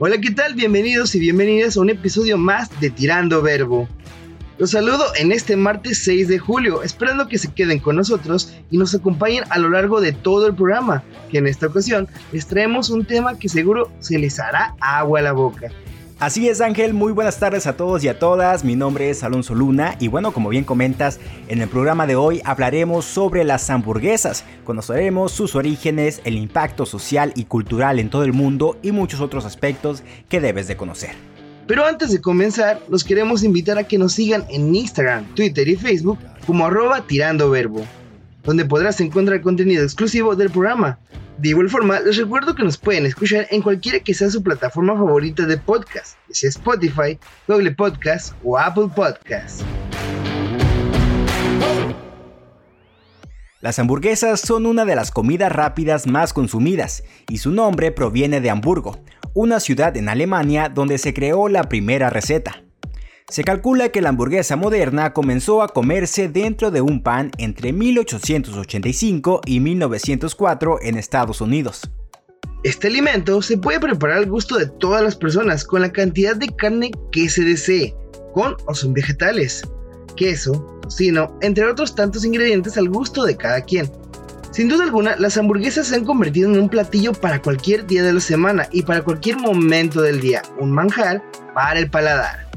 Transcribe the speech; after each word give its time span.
Hola, 0.00 0.18
¿qué 0.18 0.30
tal? 0.30 0.54
Bienvenidos 0.54 1.16
y 1.16 1.18
bienvenidas 1.18 1.76
a 1.76 1.80
un 1.80 1.90
episodio 1.90 2.38
más 2.38 2.70
de 2.78 2.88
Tirando 2.88 3.42
Verbo. 3.42 3.88
Los 4.56 4.70
saludo 4.70 5.02
en 5.18 5.32
este 5.32 5.56
martes 5.56 5.98
6 6.04 6.28
de 6.28 6.38
julio, 6.38 6.84
esperando 6.84 7.26
que 7.26 7.36
se 7.36 7.50
queden 7.52 7.80
con 7.80 7.96
nosotros 7.96 8.54
y 8.70 8.78
nos 8.78 8.94
acompañen 8.94 9.42
a 9.50 9.58
lo 9.58 9.70
largo 9.70 10.00
de 10.00 10.12
todo 10.12 10.46
el 10.46 10.54
programa, 10.54 11.02
que 11.32 11.38
en 11.38 11.48
esta 11.48 11.66
ocasión 11.66 12.06
les 12.30 12.46
traemos 12.46 12.90
un 12.90 13.06
tema 13.06 13.40
que 13.40 13.48
seguro 13.48 13.90
se 13.98 14.20
les 14.20 14.38
hará 14.38 14.76
agua 14.80 15.18
a 15.18 15.22
la 15.22 15.32
boca. 15.32 15.66
Así 16.20 16.48
es 16.48 16.60
Ángel, 16.60 16.94
muy 16.94 17.12
buenas 17.12 17.38
tardes 17.38 17.68
a 17.68 17.76
todos 17.76 18.02
y 18.02 18.08
a 18.08 18.18
todas, 18.18 18.64
mi 18.64 18.74
nombre 18.74 19.08
es 19.08 19.22
Alonso 19.22 19.54
Luna 19.54 19.94
y 20.00 20.08
bueno, 20.08 20.32
como 20.32 20.48
bien 20.48 20.64
comentas, 20.64 21.20
en 21.46 21.62
el 21.62 21.68
programa 21.68 22.08
de 22.08 22.16
hoy 22.16 22.40
hablaremos 22.44 23.04
sobre 23.04 23.44
las 23.44 23.70
hamburguesas, 23.70 24.42
conoceremos 24.64 25.30
sus 25.30 25.54
orígenes, 25.54 26.20
el 26.24 26.34
impacto 26.36 26.86
social 26.86 27.32
y 27.36 27.44
cultural 27.44 28.00
en 28.00 28.10
todo 28.10 28.24
el 28.24 28.32
mundo 28.32 28.76
y 28.82 28.90
muchos 28.90 29.20
otros 29.20 29.44
aspectos 29.44 30.02
que 30.28 30.40
debes 30.40 30.66
de 30.66 30.76
conocer. 30.76 31.10
Pero 31.68 31.84
antes 31.86 32.10
de 32.10 32.20
comenzar, 32.20 32.80
los 32.88 33.04
queremos 33.04 33.44
invitar 33.44 33.78
a 33.78 33.84
que 33.84 33.96
nos 33.96 34.14
sigan 34.14 34.44
en 34.50 34.74
Instagram, 34.74 35.24
Twitter 35.36 35.68
y 35.68 35.76
Facebook 35.76 36.18
como 36.48 36.66
arroba 36.66 37.02
tirando 37.06 37.48
verbo 37.48 37.84
donde 38.48 38.64
podrás 38.64 38.98
encontrar 39.02 39.42
contenido 39.42 39.82
exclusivo 39.84 40.34
del 40.34 40.48
programa. 40.48 40.98
De 41.36 41.50
igual 41.50 41.68
forma, 41.68 42.00
les 42.00 42.16
recuerdo 42.16 42.54
que 42.54 42.62
nos 42.64 42.78
pueden 42.78 43.04
escuchar 43.04 43.46
en 43.50 43.60
cualquiera 43.60 44.00
que 44.00 44.14
sea 44.14 44.30
su 44.30 44.42
plataforma 44.42 44.94
favorita 44.94 45.44
de 45.44 45.58
podcast, 45.58 46.16
ya 46.28 46.34
sea 46.34 46.48
Spotify, 46.48 47.18
Google 47.46 47.72
Podcast 47.72 48.32
o 48.42 48.56
Apple 48.58 48.88
Podcast. 48.96 49.60
Las 53.60 53.78
hamburguesas 53.78 54.40
son 54.40 54.64
una 54.64 54.86
de 54.86 54.96
las 54.96 55.10
comidas 55.10 55.52
rápidas 55.52 56.06
más 56.06 56.32
consumidas 56.32 57.04
y 57.28 57.36
su 57.38 57.50
nombre 57.50 57.92
proviene 57.92 58.40
de 58.40 58.48
Hamburgo, 58.48 58.98
una 59.34 59.60
ciudad 59.60 59.94
en 59.98 60.08
Alemania 60.08 60.70
donde 60.70 60.96
se 60.96 61.12
creó 61.12 61.50
la 61.50 61.64
primera 61.64 62.08
receta. 62.08 62.62
Se 63.30 63.44
calcula 63.44 63.90
que 63.90 64.00
la 64.00 64.08
hamburguesa 64.08 64.56
moderna 64.56 65.12
comenzó 65.12 65.60
a 65.62 65.68
comerse 65.68 66.28
dentro 66.30 66.70
de 66.70 66.80
un 66.80 67.02
pan 67.02 67.30
entre 67.36 67.74
1885 67.74 69.42
y 69.44 69.60
1904 69.60 70.78
en 70.80 70.96
Estados 70.96 71.42
Unidos. 71.42 71.82
Este 72.64 72.86
alimento 72.86 73.42
se 73.42 73.58
puede 73.58 73.80
preparar 73.80 74.16
al 74.16 74.30
gusto 74.30 74.56
de 74.56 74.66
todas 74.66 75.02
las 75.02 75.14
personas 75.14 75.64
con 75.64 75.82
la 75.82 75.92
cantidad 75.92 76.36
de 76.36 76.48
carne 76.48 76.90
que 77.12 77.28
se 77.28 77.42
desee, 77.42 77.94
con 78.32 78.56
o 78.64 78.74
sin 78.74 78.94
vegetales, 78.94 79.60
queso, 80.16 80.78
tocino, 80.80 81.36
entre 81.42 81.66
otros 81.66 81.94
tantos 81.94 82.24
ingredientes 82.24 82.78
al 82.78 82.88
gusto 82.88 83.24
de 83.24 83.36
cada 83.36 83.60
quien. 83.60 83.90
Sin 84.52 84.70
duda 84.70 84.84
alguna, 84.84 85.16
las 85.16 85.36
hamburguesas 85.36 85.88
se 85.88 85.96
han 85.96 86.06
convertido 86.06 86.48
en 86.50 86.58
un 86.58 86.70
platillo 86.70 87.12
para 87.12 87.42
cualquier 87.42 87.86
día 87.86 88.02
de 88.02 88.14
la 88.14 88.20
semana 88.20 88.68
y 88.72 88.84
para 88.84 89.02
cualquier 89.02 89.36
momento 89.36 90.00
del 90.00 90.18
día, 90.18 90.40
un 90.58 90.70
manjar 90.72 91.22
para 91.54 91.78
el 91.78 91.90
paladar. 91.90 92.47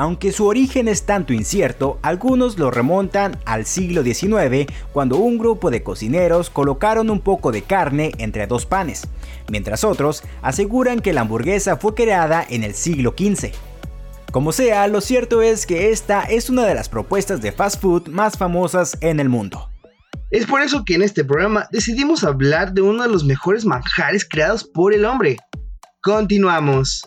Aunque 0.00 0.30
su 0.30 0.44
origen 0.46 0.86
es 0.86 1.02
tanto 1.06 1.32
incierto, 1.32 1.98
algunos 2.02 2.56
lo 2.56 2.70
remontan 2.70 3.36
al 3.44 3.66
siglo 3.66 4.04
XIX, 4.04 4.72
cuando 4.92 5.16
un 5.16 5.38
grupo 5.38 5.72
de 5.72 5.82
cocineros 5.82 6.50
colocaron 6.50 7.10
un 7.10 7.18
poco 7.20 7.50
de 7.50 7.62
carne 7.62 8.12
entre 8.18 8.46
dos 8.46 8.64
panes, 8.64 9.08
mientras 9.50 9.82
otros 9.82 10.22
aseguran 10.40 11.00
que 11.00 11.12
la 11.12 11.22
hamburguesa 11.22 11.78
fue 11.78 11.94
creada 11.94 12.46
en 12.48 12.62
el 12.62 12.74
siglo 12.74 13.12
XV. 13.18 13.50
Como 14.30 14.52
sea, 14.52 14.86
lo 14.86 15.00
cierto 15.00 15.42
es 15.42 15.66
que 15.66 15.90
esta 15.90 16.22
es 16.22 16.48
una 16.48 16.64
de 16.64 16.76
las 16.76 16.88
propuestas 16.88 17.42
de 17.42 17.50
fast 17.50 17.82
food 17.82 18.06
más 18.06 18.38
famosas 18.38 18.96
en 19.00 19.18
el 19.18 19.28
mundo. 19.28 19.68
Es 20.30 20.46
por 20.46 20.62
eso 20.62 20.84
que 20.84 20.94
en 20.94 21.02
este 21.02 21.24
programa 21.24 21.66
decidimos 21.72 22.22
hablar 22.22 22.72
de 22.72 22.82
uno 22.82 23.02
de 23.02 23.08
los 23.08 23.24
mejores 23.24 23.64
manjares 23.64 24.24
creados 24.24 24.62
por 24.62 24.94
el 24.94 25.04
hombre. 25.04 25.38
Continuamos. 26.02 27.02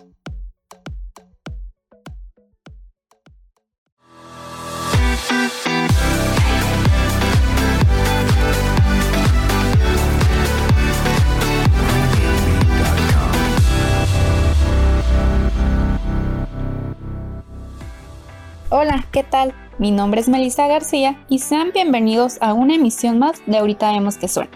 Hola, 18.73 19.03
¿qué 19.11 19.25
tal? 19.25 19.53
Mi 19.79 19.91
nombre 19.91 20.21
es 20.21 20.29
Melissa 20.29 20.65
García 20.65 21.21
y 21.27 21.39
sean 21.39 21.71
bienvenidos 21.73 22.37
a 22.39 22.53
una 22.53 22.75
emisión 22.75 23.19
más 23.19 23.41
de 23.45 23.57
Ahorita 23.57 23.91
vemos 23.91 24.17
que 24.17 24.29
suena. 24.29 24.49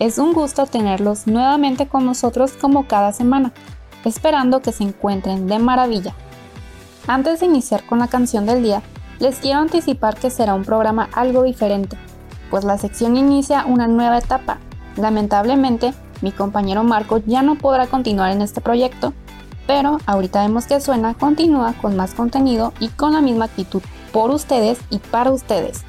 Es 0.00 0.18
un 0.18 0.32
gusto 0.32 0.66
tenerlos 0.66 1.28
nuevamente 1.28 1.86
con 1.86 2.04
nosotros 2.04 2.54
como 2.54 2.88
cada 2.88 3.12
semana, 3.12 3.52
esperando 4.04 4.60
que 4.60 4.72
se 4.72 4.82
encuentren 4.82 5.46
de 5.46 5.60
maravilla. 5.60 6.14
Antes 7.06 7.38
de 7.38 7.46
iniciar 7.46 7.84
con 7.86 8.00
la 8.00 8.08
canción 8.08 8.44
del 8.44 8.60
día, 8.60 8.82
les 9.20 9.38
quiero 9.38 9.60
anticipar 9.60 10.16
que 10.16 10.30
será 10.30 10.54
un 10.54 10.64
programa 10.64 11.08
algo 11.12 11.44
diferente, 11.44 11.96
pues 12.50 12.64
la 12.64 12.76
sección 12.76 13.16
inicia 13.16 13.66
una 13.66 13.86
nueva 13.86 14.18
etapa. 14.18 14.58
Lamentablemente, 14.96 15.94
mi 16.22 16.32
compañero 16.32 16.82
Marco 16.82 17.18
ya 17.24 17.42
no 17.42 17.54
podrá 17.54 17.86
continuar 17.86 18.32
en 18.32 18.42
este 18.42 18.60
proyecto 18.60 19.14
pero 19.66 19.98
ahorita 20.06 20.42
vemos 20.42 20.66
que 20.66 20.80
Suena 20.80 21.14
continúa 21.14 21.72
con 21.80 21.96
más 21.96 22.14
contenido 22.14 22.72
y 22.80 22.88
con 22.88 23.12
la 23.12 23.20
misma 23.20 23.46
actitud 23.46 23.82
por 24.12 24.30
ustedes 24.30 24.78
y 24.90 24.98
para 24.98 25.30
ustedes. 25.30 25.82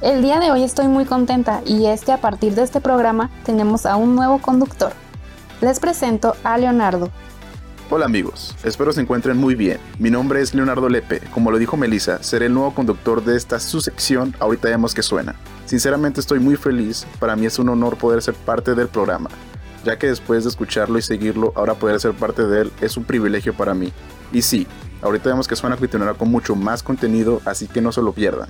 El 0.00 0.22
día 0.22 0.38
de 0.38 0.52
hoy 0.52 0.62
estoy 0.62 0.86
muy 0.86 1.04
contenta 1.04 1.60
y 1.66 1.86
es 1.86 2.04
que 2.04 2.12
a 2.12 2.20
partir 2.20 2.54
de 2.54 2.62
este 2.62 2.80
programa 2.80 3.30
tenemos 3.44 3.84
a 3.84 3.96
un 3.96 4.14
nuevo 4.14 4.38
conductor. 4.38 4.92
Les 5.60 5.80
presento 5.80 6.36
a 6.44 6.56
Leonardo. 6.56 7.10
Hola 7.90 8.04
amigos, 8.04 8.54
espero 8.62 8.92
se 8.92 9.00
encuentren 9.00 9.36
muy 9.38 9.56
bien. 9.56 9.78
Mi 9.98 10.10
nombre 10.10 10.40
es 10.40 10.54
Leonardo 10.54 10.88
Lepe. 10.88 11.20
Como 11.34 11.50
lo 11.50 11.58
dijo 11.58 11.76
Melissa, 11.76 12.22
seré 12.22 12.46
el 12.46 12.54
nuevo 12.54 12.72
conductor 12.74 13.24
de 13.24 13.36
esta 13.36 13.58
su 13.58 13.80
sección 13.80 14.36
Ahorita 14.38 14.68
vemos 14.68 14.94
que 14.94 15.02
suena. 15.02 15.34
Sinceramente 15.64 16.20
estoy 16.20 16.38
muy 16.38 16.54
feliz, 16.56 17.06
para 17.18 17.34
mí 17.34 17.46
es 17.46 17.58
un 17.58 17.70
honor 17.70 17.96
poder 17.96 18.22
ser 18.22 18.34
parte 18.34 18.74
del 18.74 18.88
programa 18.88 19.30
ya 19.88 19.98
que 19.98 20.06
después 20.08 20.44
de 20.44 20.50
escucharlo 20.50 20.98
y 20.98 21.02
seguirlo, 21.02 21.50
ahora 21.54 21.74
poder 21.74 21.98
ser 22.00 22.12
parte 22.14 22.46
de 22.46 22.62
él 22.62 22.72
es 22.82 22.96
un 22.98 23.04
privilegio 23.04 23.54
para 23.56 23.72
mí. 23.74 23.90
Y 24.32 24.42
sí, 24.42 24.66
ahorita 25.02 25.30
vemos 25.30 25.48
que 25.48 25.56
Suena 25.56 25.76
continuará 25.78 26.12
con 26.14 26.30
mucho 26.30 26.54
más 26.54 26.82
contenido, 26.82 27.40
así 27.46 27.66
que 27.68 27.80
no 27.80 27.90
se 27.92 28.02
lo 28.02 28.12
pierdan. 28.12 28.48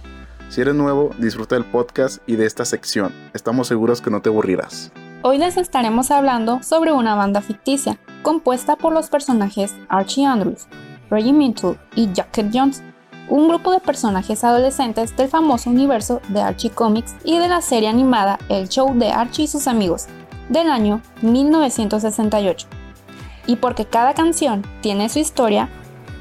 Si 0.49 0.61
eres 0.61 0.75
nuevo, 0.75 1.11
disfruta 1.19 1.55
del 1.57 1.65
podcast 1.65 2.21
y 2.27 2.35
de 2.37 2.45
esta 2.47 2.65
sección. 2.65 3.13
Estamos 3.35 3.69
seguros 3.69 4.01
que 4.01 4.11
no 4.11 4.21
te 4.23 4.31
aburrirás. 4.31 4.91
Hoy 5.23 5.39
les 5.39 5.57
estaremos 5.57 6.11
hablando 6.11 6.61
sobre 6.65 6.91
una 6.93 7.15
banda 7.15 7.41
ficticia, 7.41 7.99
compuesta 8.23 8.75
por 8.77 8.93
los 8.93 9.09
personajes 9.09 9.75
Archie 9.89 10.25
Andrews, 10.27 10.67
Reggie 11.11 11.33
Mintle 11.33 11.77
y 11.95 12.13
Jacket 12.13 12.49
Jones, 12.53 12.83
un 13.29 13.47
grupo 13.49 13.71
de 13.73 13.79
personajes 13.81 14.43
adolescentes 14.43 15.15
del 15.17 15.29
famoso 15.29 15.69
universo 15.71 16.21
de 16.31 16.41
Archie 16.43 16.71
Comics 16.71 17.15
y 17.25 17.39
de 17.39 17.47
la 17.49 17.61
serie 17.61 17.89
animada 17.89 18.39
El 18.49 18.69
Show 18.69 18.93
de 18.99 19.11
Archie 19.13 19.45
y 19.45 19.49
sus 19.49 19.67
amigos, 19.69 20.07
del 20.49 20.69
año 20.71 21.01
1968. 21.23 22.67
Y 23.47 23.57
porque 23.57 23.87
cada 23.87 24.15
canción 24.15 24.63
tiene 24.81 25.09
su 25.09 25.19
historia, 25.19 25.69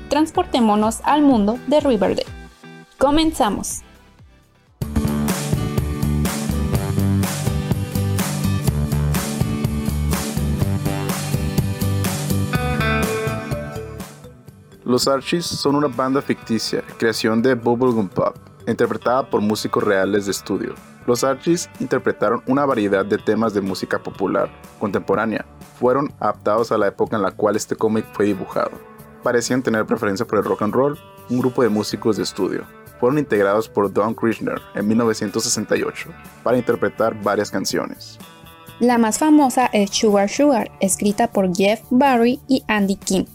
transportémonos 0.10 1.00
al 1.04 1.22
mundo 1.22 1.60
de 1.68 1.80
Riverdale. 1.82 2.26
Comenzamos. 2.98 3.82
Los 14.86 15.06
Archies 15.10 15.46
son 15.46 15.76
una 15.76 15.88
banda 15.90 16.22
ficticia, 16.22 16.82
creación 16.98 17.42
de 17.42 17.56
Bubblegum 17.56 18.08
Pop, 18.08 18.38
interpretada 18.66 19.30
por 19.30 19.42
músicos 19.42 19.84
reales 19.84 20.26
de 20.26 20.32
estudio. 20.32 20.76
Los 21.08 21.24
Archies 21.24 21.70
interpretaron 21.80 22.42
una 22.48 22.66
variedad 22.66 23.06
de 23.06 23.18
temas 23.18 23.54
de 23.54 23.62
música 23.62 23.98
popular 23.98 24.50
contemporánea, 24.78 25.46
fueron 25.80 26.12
adaptados 26.20 26.74
a 26.74 26.78
la 26.78 26.88
época 26.90 27.16
en 27.16 27.22
la 27.22 27.32
cual 27.32 27.56
este 27.56 27.78
cómic 27.78 28.06
fue 28.12 28.26
dibujado. 28.26 28.72
Parecían 29.24 29.64
tener 29.64 29.86
preferencia 29.86 30.28
por 30.28 30.38
el 30.40 30.44
rock 30.44 30.64
and 30.64 30.74
roll, 30.74 31.00
un 31.30 31.40
grupo 31.40 31.64
de 31.64 31.70
músicos 31.70 32.18
de 32.18 32.24
estudio. 32.24 32.66
Fueron 33.00 33.18
integrados 33.20 33.70
por 33.70 33.94
Don 33.94 34.14
Krishner 34.16 34.62
en 34.76 34.86
1968 34.86 36.10
para 36.44 36.58
interpretar 36.58 37.16
varias 37.24 37.50
canciones. 37.52 38.20
La 38.82 38.98
más 38.98 39.18
famosa 39.18 39.68
es 39.68 39.92
Sugar 39.92 40.28
Sugar, 40.28 40.72
escrita 40.82 41.30
por 41.32 41.56
Jeff 41.56 41.80
Barry 41.90 42.42
y 42.50 42.64
Andy 42.68 42.98
Kim, 42.98 43.26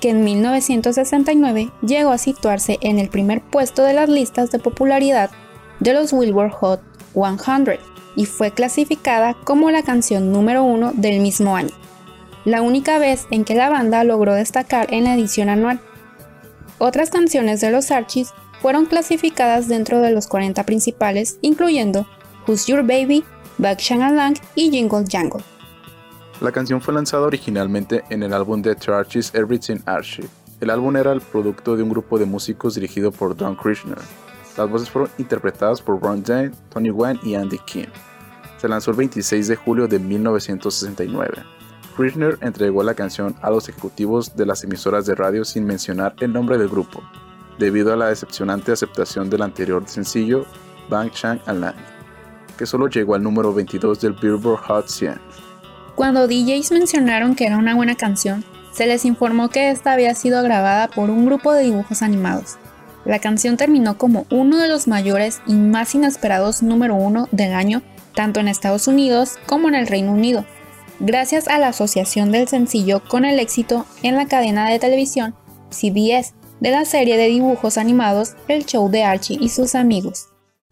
que 0.00 0.10
en 0.10 0.24
1969 0.24 1.70
llegó 1.82 2.10
a 2.10 2.18
situarse 2.18 2.78
en 2.80 2.98
el 2.98 3.08
primer 3.08 3.40
puesto 3.40 3.84
de 3.84 3.92
las 3.94 4.08
listas 4.08 4.50
de 4.50 4.58
popularidad 4.58 5.30
de 5.78 5.94
los 5.94 6.12
Wilbur 6.12 6.50
Hot 6.50 6.89
100 7.14 7.78
y 8.16 8.24
fue 8.26 8.50
clasificada 8.50 9.34
como 9.34 9.70
la 9.70 9.82
canción 9.82 10.32
número 10.32 10.62
uno 10.62 10.92
del 10.94 11.20
mismo 11.20 11.56
año, 11.56 11.70
la 12.44 12.62
única 12.62 12.98
vez 12.98 13.26
en 13.30 13.44
que 13.44 13.54
la 13.54 13.68
banda 13.70 14.04
logró 14.04 14.34
destacar 14.34 14.92
en 14.92 15.04
la 15.04 15.14
edición 15.14 15.48
anual. 15.48 15.80
Otras 16.78 17.10
canciones 17.10 17.60
de 17.60 17.70
los 17.70 17.90
Archies 17.90 18.32
fueron 18.60 18.86
clasificadas 18.86 19.68
dentro 19.68 20.00
de 20.00 20.10
los 20.12 20.26
40 20.26 20.64
principales, 20.64 21.38
incluyendo 21.42 22.06
Who's 22.46 22.66
Your 22.66 22.82
Baby, 22.82 23.24
Back 23.58 23.80
Lang 23.90 24.36
y 24.54 24.70
Jingle 24.70 25.04
Jangle. 25.10 25.42
La 26.40 26.52
canción 26.52 26.80
fue 26.80 26.94
lanzada 26.94 27.26
originalmente 27.26 28.02
en 28.10 28.22
el 28.22 28.32
álbum 28.32 28.62
de 28.62 28.74
The 28.74 28.92
Archies 28.92 29.30
Everything 29.34 29.78
Archie. 29.84 30.26
El 30.60 30.70
álbum 30.70 30.96
era 30.96 31.12
el 31.12 31.20
producto 31.20 31.76
de 31.76 31.82
un 31.82 31.90
grupo 31.90 32.18
de 32.18 32.24
músicos 32.24 32.74
dirigido 32.74 33.12
por 33.12 33.36
Don 33.36 33.56
Krishner, 33.56 33.98
las 34.56 34.68
voces 34.68 34.90
fueron 34.90 35.10
interpretadas 35.18 35.80
por 35.80 36.00
Ron 36.00 36.24
Jane, 36.24 36.50
Tony 36.70 36.90
Wayne 36.90 37.20
y 37.22 37.34
Andy 37.34 37.58
Kim. 37.66 37.86
Se 38.58 38.68
lanzó 38.68 38.90
el 38.90 38.96
26 38.98 39.48
de 39.48 39.56
julio 39.56 39.86
de 39.88 39.98
1969. 39.98 41.32
Kirchner 41.96 42.38
entregó 42.42 42.82
la 42.82 42.94
canción 42.94 43.36
a 43.42 43.50
los 43.50 43.68
ejecutivos 43.68 44.34
de 44.36 44.46
las 44.46 44.64
emisoras 44.64 45.06
de 45.06 45.14
radio 45.14 45.44
sin 45.44 45.64
mencionar 45.66 46.14
el 46.20 46.32
nombre 46.32 46.58
del 46.58 46.68
grupo, 46.68 47.02
debido 47.58 47.92
a 47.92 47.96
la 47.96 48.08
decepcionante 48.08 48.72
aceptación 48.72 49.28
del 49.30 49.42
anterior 49.42 49.82
sencillo 49.86 50.46
Bang 50.88 51.10
Chang 51.10 51.38
Alang, 51.46 51.74
que 52.58 52.66
solo 52.66 52.88
llegó 52.88 53.14
al 53.14 53.22
número 53.22 53.52
22 53.54 54.00
del 54.00 54.12
Billboard 54.14 54.60
Hot 54.66 54.88
100. 54.88 55.20
Cuando 55.94 56.26
DJs 56.26 56.72
mencionaron 56.72 57.34
que 57.34 57.46
era 57.46 57.58
una 57.58 57.74
buena 57.74 57.94
canción, 57.96 58.44
se 58.72 58.86
les 58.86 59.04
informó 59.04 59.48
que 59.48 59.70
esta 59.70 59.92
había 59.92 60.14
sido 60.14 60.42
grabada 60.42 60.88
por 60.88 61.10
un 61.10 61.26
grupo 61.26 61.52
de 61.52 61.64
dibujos 61.64 62.02
animados, 62.02 62.56
la 63.04 63.18
canción 63.18 63.56
terminó 63.56 63.96
como 63.96 64.26
uno 64.30 64.58
de 64.58 64.68
los 64.68 64.86
mayores 64.86 65.40
y 65.46 65.54
más 65.54 65.94
inesperados 65.94 66.62
número 66.62 66.94
uno 66.94 67.28
del 67.32 67.52
año, 67.54 67.82
tanto 68.14 68.40
en 68.40 68.48
Estados 68.48 68.88
Unidos 68.88 69.36
como 69.46 69.68
en 69.68 69.74
el 69.74 69.86
Reino 69.86 70.12
Unido, 70.12 70.44
gracias 70.98 71.48
a 71.48 71.58
la 71.58 71.68
asociación 71.68 72.30
del 72.30 72.46
sencillo 72.48 73.02
con 73.08 73.24
el 73.24 73.38
éxito 73.40 73.86
en 74.02 74.16
la 74.16 74.26
cadena 74.26 74.68
de 74.68 74.78
televisión 74.78 75.34
CBS 75.70 76.34
de 76.60 76.70
la 76.72 76.84
serie 76.84 77.16
de 77.16 77.28
dibujos 77.28 77.78
animados 77.78 78.34
El 78.48 78.66
Show 78.66 78.90
de 78.90 79.02
Archie 79.04 79.38
y 79.40 79.48
sus 79.48 79.74
amigos. 79.74 80.26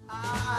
Ah, 0.08 0.58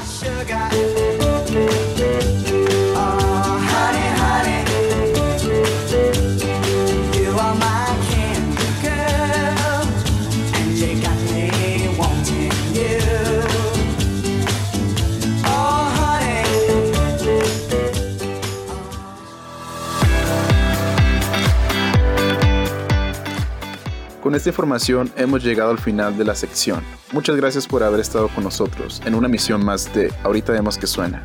Con 24.30 24.36
esta 24.36 24.50
información 24.50 25.12
hemos 25.18 25.44
llegado 25.44 25.72
al 25.72 25.80
final 25.80 26.16
de 26.16 26.24
la 26.24 26.36
sección. 26.36 26.84
Muchas 27.14 27.36
gracias 27.36 27.66
por 27.66 27.82
haber 27.82 28.00
estado 28.00 28.28
con 28.28 28.44
nosotros 28.44 29.02
en 29.08 29.16
una 29.16 29.28
misión 29.28 29.66
más 29.66 29.92
de 29.96 30.14
Ahorita 30.22 30.52
vemos 30.52 30.78
que 30.78 30.86
suena. 30.86 31.24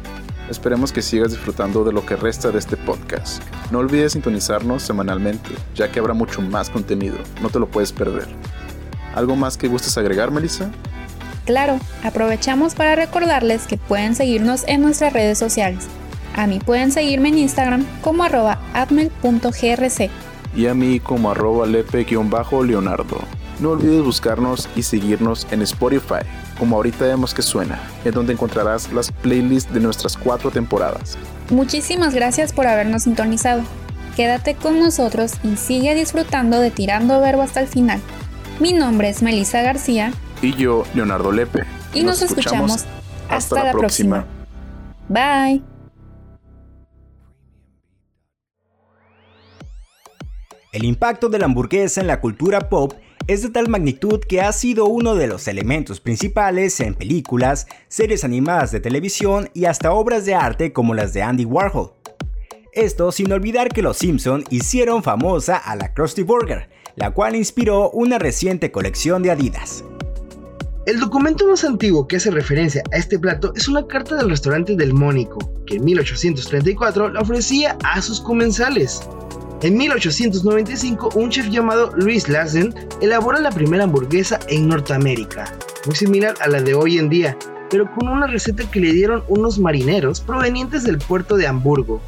Esperemos 0.48 0.90
que 0.90 1.02
sigas 1.02 1.32
disfrutando 1.32 1.84
de 1.84 1.92
lo 1.92 2.06
que 2.06 2.16
resta 2.16 2.50
de 2.50 2.58
este 2.58 2.78
podcast. 2.78 3.42
No 3.70 3.80
olvides 3.80 4.12
sintonizarnos 4.12 4.84
semanalmente, 4.84 5.50
ya 5.74 5.92
que 5.92 5.98
habrá 5.98 6.14
mucho 6.14 6.40
más 6.40 6.70
contenido, 6.70 7.16
no 7.42 7.50
te 7.50 7.58
lo 7.58 7.66
puedes 7.70 7.92
perder. 7.92 8.26
¿Algo 9.14 9.36
más 9.36 9.58
que 9.58 9.68
gustes 9.68 9.98
agregar, 9.98 10.30
Melissa? 10.30 10.70
Claro, 11.44 11.78
aprovechamos 12.04 12.74
para 12.74 12.96
recordarles 12.96 13.66
que 13.66 13.76
pueden 13.76 14.14
seguirnos 14.14 14.64
en 14.66 14.80
nuestras 14.80 15.12
redes 15.12 15.36
sociales. 15.36 15.84
A 16.36 16.46
mí 16.46 16.58
pueden 16.58 16.90
seguirme 16.90 17.28
en 17.28 17.36
Instagram 17.36 17.84
como 18.00 18.22
arroba 18.24 18.62
admel.grc 18.72 20.10
y 20.56 20.66
a 20.66 20.74
mí 20.74 21.00
como 21.00 21.30
arroba 21.30 21.66
lepe-leonardo. 21.66 23.18
No 23.60 23.70
olvides 23.70 24.02
buscarnos 24.02 24.68
y 24.74 24.82
seguirnos 24.82 25.46
en 25.50 25.62
Spotify, 25.62 26.22
como 26.58 26.76
ahorita 26.76 27.04
vemos 27.06 27.34
que 27.34 27.42
suena, 27.42 27.78
en 28.04 28.12
donde 28.12 28.32
encontrarás 28.32 28.92
las 28.92 29.10
playlists 29.10 29.72
de 29.72 29.80
nuestras 29.80 30.16
cuatro 30.16 30.50
temporadas. 30.50 31.16
Muchísimas 31.50 32.14
gracias 32.14 32.52
por 32.52 32.66
habernos 32.66 33.04
sintonizado. 33.04 33.62
Quédate 34.16 34.54
con 34.54 34.78
nosotros 34.80 35.34
y 35.42 35.56
sigue 35.56 35.94
disfrutando 35.94 36.60
de 36.60 36.70
Tirando 36.70 37.20
Verbo 37.20 37.42
hasta 37.42 37.60
el 37.60 37.68
final. 37.68 38.00
Mi 38.60 38.72
nombre 38.72 39.08
es 39.08 39.22
Melissa 39.22 39.62
García. 39.62 40.12
Y 40.40 40.54
yo, 40.54 40.84
Leonardo 40.94 41.32
Lepe. 41.32 41.64
Y 41.92 42.02
nos, 42.02 42.22
escuchamos, 42.22 42.84
hasta, 43.28 43.64
la, 43.64 43.72
próxima. 43.72 44.24
Bye. 45.08 45.62
El 50.74 50.84
impacto 50.86 51.28
de 51.28 51.38
la 51.38 51.44
hamburguesa 51.44 52.00
en 52.00 52.08
la 52.08 52.20
cultura 52.20 52.68
pop 52.68 52.94
es 53.28 53.42
de 53.42 53.50
tal 53.50 53.68
magnitud 53.68 54.18
que 54.18 54.40
ha 54.40 54.50
sido 54.52 54.86
uno 54.86 55.14
de 55.14 55.28
los 55.28 55.46
elementos 55.46 56.00
principales 56.00 56.80
en 56.80 56.94
películas, 56.96 57.68
series 57.86 58.24
animadas 58.24 58.72
de 58.72 58.80
televisión 58.80 59.50
y 59.54 59.66
hasta 59.66 59.92
obras 59.92 60.26
de 60.26 60.34
arte 60.34 60.72
como 60.72 60.94
las 60.94 61.12
de 61.12 61.22
Andy 61.22 61.44
Warhol. 61.44 61.92
Esto 62.72 63.12
sin 63.12 63.30
olvidar 63.30 63.68
que 63.68 63.82
los 63.82 63.98
Simpson 63.98 64.42
hicieron 64.50 65.04
famosa 65.04 65.58
a 65.58 65.76
la 65.76 65.94
Krusty 65.94 66.24
Burger, 66.24 66.68
la 66.96 67.12
cual 67.12 67.36
inspiró 67.36 67.90
una 67.90 68.18
reciente 68.18 68.72
colección 68.72 69.22
de 69.22 69.30
Adidas. 69.30 69.84
El 70.86 70.98
documento 70.98 71.46
más 71.46 71.62
antiguo 71.62 72.08
que 72.08 72.16
hace 72.16 72.32
referencia 72.32 72.82
a 72.92 72.96
este 72.96 73.16
plato 73.20 73.52
es 73.54 73.68
una 73.68 73.86
carta 73.86 74.16
del 74.16 74.28
restaurante 74.28 74.74
del 74.74 74.92
Mónico, 74.92 75.38
que 75.68 75.76
en 75.76 75.84
1834 75.84 77.10
la 77.10 77.20
ofrecía 77.20 77.78
a 77.84 78.02
sus 78.02 78.20
comensales. 78.20 79.00
En 79.64 79.78
1895, 79.78 81.12
un 81.16 81.30
chef 81.30 81.48
llamado 81.48 81.90
Luis 81.96 82.28
Larsen 82.28 82.74
elabora 83.00 83.40
la 83.40 83.50
primera 83.50 83.84
hamburguesa 83.84 84.38
en 84.48 84.68
Norteamérica, 84.68 85.56
muy 85.86 85.96
similar 85.96 86.34
a 86.42 86.48
la 86.50 86.60
de 86.60 86.74
hoy 86.74 86.98
en 86.98 87.08
día, 87.08 87.38
pero 87.70 87.90
con 87.94 88.08
una 88.10 88.26
receta 88.26 88.70
que 88.70 88.78
le 88.78 88.92
dieron 88.92 89.24
unos 89.26 89.58
marineros 89.58 90.20
provenientes 90.20 90.84
del 90.84 90.98
puerto 90.98 91.38
de 91.38 91.46
Hamburgo. 91.46 92.02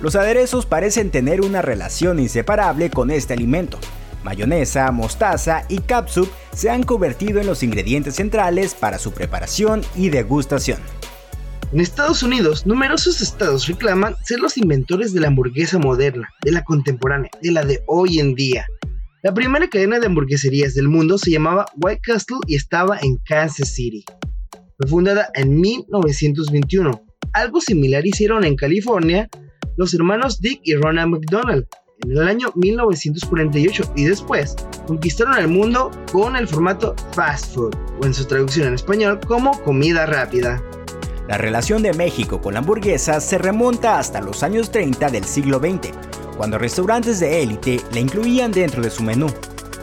Los 0.00 0.14
aderezos 0.14 0.66
parecen 0.66 1.10
tener 1.10 1.40
una 1.40 1.62
relación 1.62 2.20
inseparable 2.20 2.90
con 2.90 3.10
este 3.10 3.34
alimento. 3.34 3.78
Mayonesa, 4.22 4.88
mostaza 4.92 5.64
y 5.68 5.78
capsup 5.80 6.30
se 6.54 6.70
han 6.70 6.84
convertido 6.84 7.40
en 7.40 7.48
los 7.48 7.64
ingredientes 7.64 8.14
centrales 8.14 8.72
para 8.76 9.00
su 9.00 9.10
preparación 9.10 9.82
y 9.96 10.10
degustación. 10.10 10.78
En 11.76 11.80
Estados 11.82 12.22
Unidos, 12.22 12.64
numerosos 12.64 13.20
estados 13.20 13.66
reclaman 13.66 14.14
ser 14.24 14.40
los 14.40 14.56
inventores 14.56 15.12
de 15.12 15.20
la 15.20 15.28
hamburguesa 15.28 15.78
moderna, 15.78 16.26
de 16.42 16.50
la 16.52 16.64
contemporánea, 16.64 17.28
de 17.42 17.52
la 17.52 17.66
de 17.66 17.80
hoy 17.86 18.18
en 18.18 18.32
día. 18.34 18.66
La 19.22 19.34
primera 19.34 19.68
cadena 19.68 19.98
de 20.00 20.06
hamburgueserías 20.06 20.72
del 20.74 20.88
mundo 20.88 21.18
se 21.18 21.30
llamaba 21.32 21.66
White 21.76 22.00
Castle 22.02 22.38
y 22.46 22.54
estaba 22.54 22.98
en 23.02 23.18
Kansas 23.26 23.74
City. 23.74 24.02
Fue 24.78 24.88
fundada 24.88 25.28
en 25.34 25.54
1921. 25.60 26.92
Algo 27.34 27.60
similar 27.60 28.06
hicieron 28.06 28.44
en 28.44 28.56
California 28.56 29.28
los 29.76 29.92
hermanos 29.92 30.40
Dick 30.40 30.60
y 30.64 30.76
Ronald 30.76 31.10
McDonald 31.12 31.66
en 32.06 32.10
el 32.12 32.22
año 32.26 32.52
1948 32.54 33.92
y 33.96 34.04
después 34.04 34.56
conquistaron 34.86 35.36
el 35.36 35.48
mundo 35.48 35.90
con 36.10 36.36
el 36.36 36.48
formato 36.48 36.96
fast 37.12 37.54
food 37.54 37.76
o 38.00 38.06
en 38.06 38.14
su 38.14 38.24
traducción 38.24 38.66
en 38.68 38.72
español 38.76 39.20
como 39.28 39.50
comida 39.62 40.06
rápida. 40.06 40.64
La 41.28 41.38
relación 41.38 41.82
de 41.82 41.92
México 41.92 42.40
con 42.40 42.54
la 42.54 42.60
hamburguesa 42.60 43.20
se 43.20 43.36
remonta 43.36 43.98
hasta 43.98 44.20
los 44.20 44.44
años 44.44 44.70
30 44.70 45.08
del 45.08 45.24
siglo 45.24 45.58
XX, 45.58 45.90
cuando 46.36 46.56
restaurantes 46.56 47.18
de 47.18 47.42
élite 47.42 47.80
la 47.92 47.98
incluían 47.98 48.52
dentro 48.52 48.80
de 48.80 48.90
su 48.90 49.02
menú. 49.02 49.26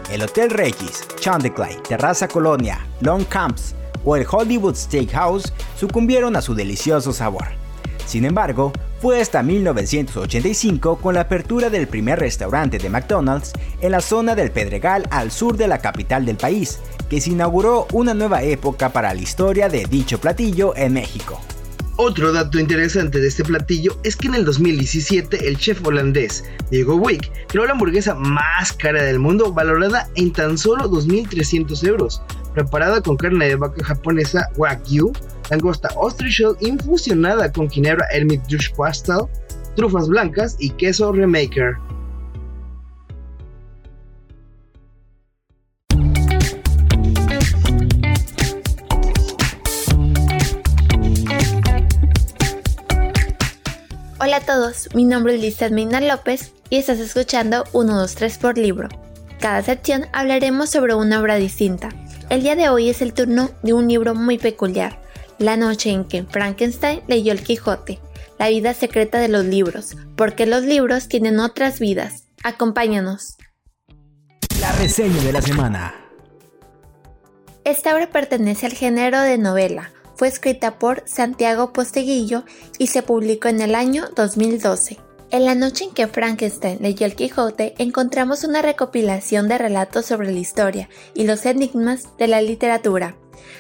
El 0.10 0.22
Hotel 0.22 0.50
Regis, 0.52 1.06
Chandekly, 1.20 1.76
Terraza 1.88 2.30
Colonia, 2.30 2.88
Long 3.02 3.26
Camps 3.28 3.76
o 4.06 4.16
el 4.16 4.26
Hollywood 4.30 4.76
Steakhouse 4.76 5.52
sucumbieron 5.78 6.38
a 6.38 6.42
su 6.42 6.56
delicioso 6.56 7.12
sabor. 7.12 7.48
Sin 8.06 8.26
embargo, 8.26 8.72
fue 9.02 9.22
hasta 9.22 9.42
1985 9.44 10.98
con 10.98 11.16
la 11.16 11.22
apertura 11.22 11.70
del 11.70 11.88
primer 11.88 12.20
restaurante 12.20 12.78
de 12.78 12.90
McDonald's 12.90 13.54
en 13.82 13.92
la 13.92 14.02
zona 14.02 14.36
del 14.36 14.52
Pedregal 14.52 15.08
al 15.12 15.32
sur 15.32 15.58
de 15.58 15.68
la 15.68 15.80
capital 15.80 16.26
del 16.26 16.38
país, 16.38 16.80
que 17.10 17.22
se 17.22 17.32
inauguró 17.32 17.88
una 17.92 18.14
nueva 18.14 18.44
época 18.44 18.90
para 18.92 19.14
la 19.14 19.22
historia 19.22 19.70
de 19.70 19.86
dicho 19.86 20.20
platillo 20.20 20.76
en 20.76 20.94
México. 20.94 21.40
Otro 21.96 22.34
dato 22.34 22.60
interesante 22.60 23.20
de 23.20 23.28
este 23.28 23.44
platillo 23.44 24.00
es 24.04 24.16
que 24.16 24.28
en 24.28 24.36
el 24.36 24.46
2017 24.46 25.48
el 25.48 25.58
chef 25.60 25.86
holandés 25.86 26.44
Diego 26.72 26.96
Wick 26.96 27.32
creó 27.50 27.66
la 27.66 27.74
hamburguesa 27.74 28.16
más 28.16 28.74
cara 28.74 29.04
del 29.04 29.20
mundo 29.20 29.54
valorada 29.54 30.10
en 30.16 30.34
tan 30.34 30.58
solo 30.58 30.90
2.300 30.90 31.88
euros, 31.88 32.22
preparada 32.56 33.00
con 33.02 33.16
carne 33.16 33.48
de 33.48 33.56
vaca 33.58 33.84
japonesa 33.84 34.50
Wagyu, 34.58 35.14
langosta 35.50 35.90
ostrichel 35.96 36.56
infusionada 36.60 37.52
con 37.52 37.70
ginebra 37.70 38.06
Hermit 38.12 38.42
Pastel, 38.78 39.28
trufas 39.76 40.08
blancas 40.08 40.56
y 40.60 40.70
queso 40.72 41.12
Remaker. 41.12 41.76
Hola 54.20 54.38
a 54.38 54.46
todos, 54.46 54.90
mi 54.96 55.04
nombre 55.04 55.36
es 55.36 55.42
Lisa 55.42 55.70
Mina 55.70 56.00
López 56.00 56.54
y 56.70 56.78
estás 56.78 57.00
escuchando 57.00 57.66
123 57.72 58.38
por 58.38 58.58
libro. 58.58 58.88
Cada 59.42 59.62
sección 59.62 60.06
hablaremos 60.14 60.70
sobre 60.70 60.94
una 60.96 61.20
obra 61.20 61.36
distinta. 61.36 61.90
El 62.30 62.42
día 62.42 62.56
de 62.56 62.70
hoy 62.70 62.90
es 62.90 63.02
el 63.02 63.14
turno 63.14 63.52
de 63.64 63.74
un 63.74 63.90
libro 63.90 64.16
muy 64.16 64.38
peculiar, 64.38 65.03
la 65.44 65.58
noche 65.58 65.90
en 65.90 66.06
que 66.06 66.24
Frankenstein 66.24 67.02
leyó 67.10 67.34
El 67.34 67.44
Quijote, 67.44 68.00
la 68.40 68.48
vida 68.48 68.74
secreta 68.74 69.20
de 69.20 69.28
los 69.28 69.44
libros, 69.44 69.98
porque 70.16 70.46
los 70.46 70.64
libros 70.64 71.10
tienen 71.10 71.38
otras 71.42 71.82
vidas. 71.82 72.30
Acompáñanos. 72.46 73.36
La 74.62 74.72
reseña 74.72 75.22
de 75.22 75.34
la 75.34 75.42
semana. 75.42 75.96
Esta 77.66 77.94
obra 77.94 78.10
pertenece 78.10 78.68
al 78.68 78.72
género 78.72 79.20
de 79.20 79.38
novela. 79.38 79.92
Fue 80.16 80.30
escrita 80.30 80.80
por 80.80 81.04
Santiago 81.08 81.74
Posteguillo 81.74 82.46
y 82.80 82.88
se 82.88 83.04
publicó 83.04 83.50
en 83.50 83.60
el 83.60 83.76
año 83.76 84.06
2012. 84.16 84.98
En 85.34 85.46
la 85.46 85.56
noche 85.56 85.86
en 85.86 85.96
que 85.96 86.06
Frankenstein 86.06 86.78
leyó 86.80 87.08
el 87.08 87.16
Quijote, 87.16 87.74
encontramos 87.80 88.44
una 88.44 88.62
recopilación 88.62 89.48
de 89.48 89.58
relatos 89.58 90.06
sobre 90.06 90.32
la 90.32 90.38
historia 90.38 90.90
y 91.16 91.26
los 91.26 91.48
enigmas 91.48 92.04
de 92.20 92.28
la 92.28 92.40
literatura. 92.44 93.16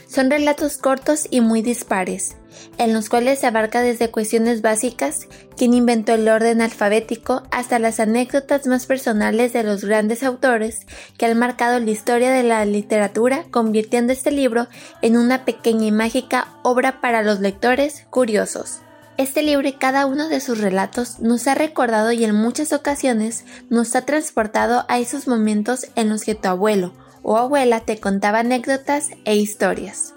Son 0.08 0.30
relatos 0.30 0.78
cortos 0.78 1.26
y 1.32 1.42
muy 1.42 1.64
dispares, 1.64 2.36
en 2.78 2.94
los 2.94 3.10
cuales 3.10 3.40
se 3.40 3.48
abarca 3.48 3.82
desde 3.82 4.12
cuestiones 4.12 4.62
básicas, 4.62 5.28
quien 5.58 5.74
inventó 5.74 6.14
el 6.14 6.30
orden 6.30 6.62
alfabético, 6.62 7.42
hasta 7.50 7.80
las 7.80 8.00
anécdotas 8.00 8.68
más 8.68 8.86
personales 8.86 9.52
de 9.52 9.64
los 9.64 9.84
grandes 9.84 10.22
autores 10.22 10.82
que 11.18 11.26
han 11.26 11.40
marcado 11.40 11.80
la 11.80 11.90
historia 11.90 12.30
de 12.32 12.44
la 12.44 12.64
literatura, 12.66 13.46
convirtiendo 13.50 14.14
este 14.14 14.30
libro 14.30 14.68
en 15.02 15.18
una 15.18 15.44
pequeña 15.44 15.88
y 15.88 15.92
mágica 15.92 16.50
obra 16.62 17.02
para 17.02 17.24
los 17.24 17.40
lectores 17.40 18.06
curiosos 18.12 18.78
este 19.18 19.44
libro 19.44 19.68
y 19.68 19.74
cada 19.74 20.06
uno 20.06 20.28
de 20.30 20.40
sus 20.40 20.60
relatos 20.60 21.20
nos 21.20 21.48
ha 21.48 21.56
recordado 21.56 22.12
y 22.12 22.24
en 22.24 22.36
muchas 22.36 22.74
ocasiones 22.74 23.46
nos 23.70 23.96
ha 23.96 24.02
transportado 24.04 24.86
a 24.88 25.00
esos 25.00 25.28
momentos 25.28 25.88
en 25.96 26.10
los 26.10 26.24
que 26.24 26.36
tu 26.36 26.48
abuelo 26.48 26.94
o 27.22 27.38
abuela 27.38 27.80
te 27.82 28.00
contaba 28.00 28.40
anécdotas 28.40 29.10
e 29.26 29.36
historias. 29.36 30.14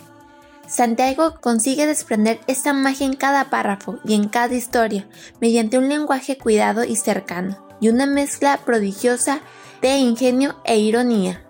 Santiago 0.66 1.38
consigue 1.40 1.86
desprender 1.86 2.40
esta 2.48 2.72
magia 2.72 3.06
en 3.06 3.14
cada 3.14 3.50
párrafo 3.50 3.98
y 4.04 4.14
en 4.14 4.28
cada 4.28 4.54
historia 4.54 5.06
mediante 5.40 5.78
un 5.78 5.88
lenguaje 5.88 6.38
cuidado 6.38 6.84
y 6.84 6.96
cercano 6.96 7.56
y 7.80 7.88
una 7.90 8.06
mezcla 8.06 8.58
prodigiosa 8.64 9.40
de 9.82 9.96
ingenio 9.98 10.56
e 10.64 10.78
ironía. 10.78 11.45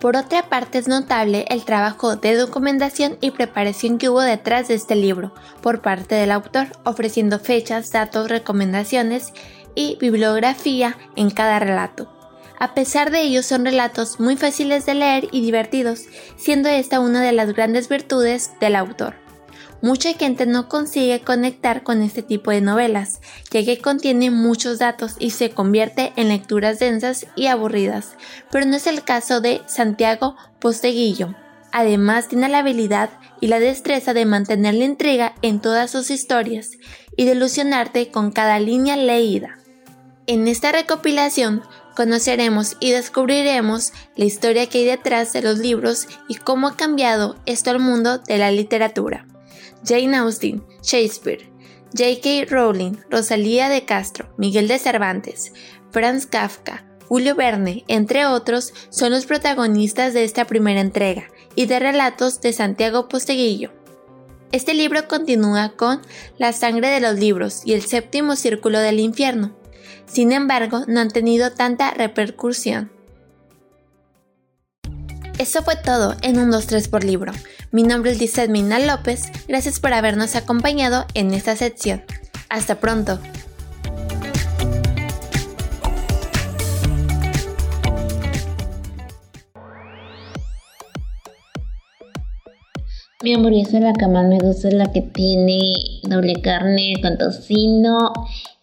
Por 0.00 0.16
otra 0.16 0.48
parte 0.50 0.78
es 0.78 0.88
notable 0.88 1.46
el 1.48 1.64
trabajo 1.64 2.16
de 2.16 2.34
documentación 2.36 3.16
y 3.20 3.30
preparación 3.30 3.96
que 3.96 4.10
hubo 4.10 4.20
detrás 4.20 4.68
de 4.68 4.74
este 4.74 4.94
libro 4.94 5.32
por 5.62 5.80
parte 5.80 6.14
del 6.16 6.32
autor, 6.32 6.68
ofreciendo 6.84 7.38
fechas, 7.38 7.90
datos, 7.92 8.28
recomendaciones 8.28 9.32
y 9.74 9.96
bibliografía 9.98 10.98
en 11.16 11.30
cada 11.30 11.58
relato. 11.58 12.12
A 12.58 12.74
pesar 12.74 13.10
de 13.10 13.22
ello, 13.22 13.42
son 13.42 13.64
relatos 13.64 14.20
muy 14.20 14.36
fáciles 14.36 14.86
de 14.86 14.94
leer 14.94 15.28
y 15.30 15.40
divertidos, 15.42 16.02
siendo 16.36 16.68
esta 16.68 17.00
una 17.00 17.22
de 17.22 17.32
las 17.32 17.52
grandes 17.52 17.88
virtudes 17.88 18.50
del 18.60 18.76
autor. 18.76 19.16
Mucha 19.82 20.14
gente 20.14 20.46
no 20.46 20.68
consigue 20.68 21.20
conectar 21.20 21.82
con 21.82 22.00
este 22.00 22.22
tipo 22.22 22.50
de 22.50 22.62
novelas, 22.62 23.20
ya 23.50 23.62
que 23.62 23.78
contiene 23.78 24.30
muchos 24.30 24.78
datos 24.78 25.16
y 25.18 25.30
se 25.30 25.50
convierte 25.50 26.12
en 26.16 26.28
lecturas 26.28 26.78
densas 26.78 27.26
y 27.36 27.46
aburridas, 27.48 28.16
pero 28.50 28.64
no 28.64 28.76
es 28.76 28.86
el 28.86 29.02
caso 29.04 29.42
de 29.42 29.60
Santiago 29.66 30.34
Posteguillo. 30.60 31.34
Además 31.72 32.28
tiene 32.28 32.48
la 32.48 32.60
habilidad 32.60 33.10
y 33.38 33.48
la 33.48 33.60
destreza 33.60 34.14
de 34.14 34.24
mantener 34.24 34.74
la 34.74 34.84
intriga 34.84 35.34
en 35.42 35.60
todas 35.60 35.90
sus 35.90 36.10
historias 36.10 36.70
y 37.14 37.26
de 37.26 37.32
ilusionarte 37.32 38.10
con 38.10 38.30
cada 38.32 38.58
línea 38.58 38.96
leída. 38.96 39.58
En 40.26 40.48
esta 40.48 40.72
recopilación 40.72 41.62
conoceremos 41.94 42.78
y 42.80 42.92
descubriremos 42.92 43.92
la 44.16 44.24
historia 44.24 44.68
que 44.70 44.78
hay 44.78 44.84
detrás 44.86 45.34
de 45.34 45.42
los 45.42 45.58
libros 45.58 46.08
y 46.28 46.36
cómo 46.36 46.66
ha 46.66 46.76
cambiado 46.78 47.36
esto 47.44 47.70
al 47.70 47.78
mundo 47.80 48.18
de 48.18 48.38
la 48.38 48.50
literatura. 48.50 49.26
Jane 49.86 50.16
Austen, 50.18 50.62
Shakespeare, 50.82 51.48
J.K. 51.94 52.46
Rowling, 52.52 52.96
Rosalía 53.08 53.68
de 53.68 53.84
Castro, 53.84 54.28
Miguel 54.36 54.66
de 54.68 54.78
Cervantes, 54.80 55.52
Franz 55.92 56.26
Kafka, 56.26 56.84
Julio 57.08 57.36
Verne, 57.36 57.84
entre 57.86 58.26
otros, 58.26 58.72
son 58.90 59.12
los 59.12 59.26
protagonistas 59.26 60.12
de 60.12 60.24
esta 60.24 60.44
primera 60.46 60.80
entrega 60.80 61.28
y 61.54 61.66
de 61.66 61.78
relatos 61.78 62.40
de 62.40 62.52
Santiago 62.52 63.06
Posteguillo. 63.08 63.70
Este 64.50 64.74
libro 64.74 65.06
continúa 65.06 65.74
con 65.76 66.00
La 66.36 66.52
sangre 66.52 66.88
de 66.88 67.00
los 67.00 67.18
libros 67.20 67.62
y 67.64 67.74
el 67.74 67.82
séptimo 67.82 68.34
círculo 68.34 68.80
del 68.80 68.98
infierno. 68.98 69.56
Sin 70.06 70.32
embargo, 70.32 70.82
no 70.88 70.98
han 71.00 71.10
tenido 71.10 71.52
tanta 71.52 71.92
repercusión. 71.92 72.90
Eso 75.38 75.62
fue 75.62 75.76
todo 75.76 76.16
en 76.22 76.38
un 76.38 76.50
2-3 76.50 76.88
por 76.88 77.04
libro. 77.04 77.32
Mi 77.76 77.82
nombre 77.82 78.10
es 78.10 78.18
Lizeth 78.18 78.48
Mina 78.48 78.78
López, 78.78 79.24
gracias 79.48 79.80
por 79.80 79.92
habernos 79.92 80.34
acompañado 80.34 81.04
en 81.12 81.34
esta 81.34 81.56
sección. 81.56 82.00
Hasta 82.48 82.76
pronto. 82.76 83.18
Mi 93.22 93.34
hamburguesa 93.34 93.78
la 93.80 93.92
que 93.92 94.06
más 94.06 94.26
me 94.26 94.38
gusta 94.38 94.68
es 94.68 94.72
la 94.74 94.90
que 94.90 95.02
tiene 95.02 95.60
doble 96.04 96.40
carne 96.40 96.94
con 97.02 97.18
tocino 97.18 98.14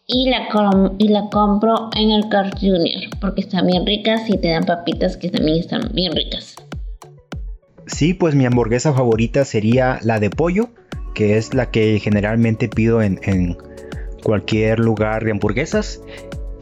y 0.07 0.31
la, 0.31 0.47
y 0.97 1.09
la 1.09 1.29
compro 1.29 1.91
en 1.95 2.09
el 2.09 2.29
Car 2.29 2.49
Junior 2.59 3.03
porque 3.21 3.41
están 3.41 3.67
bien 3.67 3.85
ricas 3.85 4.27
y 4.27 4.39
te 4.39 4.49
dan 4.49 4.63
papitas 4.63 5.17
que 5.17 5.29
también 5.29 5.59
están 5.59 5.91
bien 5.93 6.13
ricas. 6.13 6.55
Sí, 7.87 8.13
pues 8.13 8.33
mi 8.33 8.45
hamburguesa 8.45 8.93
favorita 8.93 9.43
sería 9.43 9.99
la 10.03 10.19
de 10.19 10.29
pollo, 10.29 10.69
que 11.13 11.37
es 11.37 11.53
la 11.53 11.69
que 11.69 11.99
generalmente 12.01 12.69
pido 12.69 13.01
en, 13.01 13.57
cualquier 14.23 14.79
lugar 14.79 15.23
de 15.25 15.31
hamburguesas. 15.31 15.99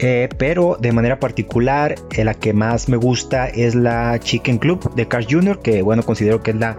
Eh, 0.00 0.28
pero 0.36 0.76
de 0.80 0.90
manera 0.90 1.20
particular, 1.20 1.94
eh, 2.10 2.24
la 2.24 2.34
que 2.34 2.52
más 2.52 2.88
me 2.88 2.96
gusta 2.96 3.46
es 3.46 3.76
la 3.76 4.18
Chicken 4.18 4.58
Club 4.58 4.94
de 4.96 5.06
Carl 5.06 5.24
Jr., 5.30 5.60
que 5.60 5.80
bueno, 5.82 6.02
considero 6.02 6.42
que 6.42 6.50
es 6.50 6.56
la, 6.56 6.76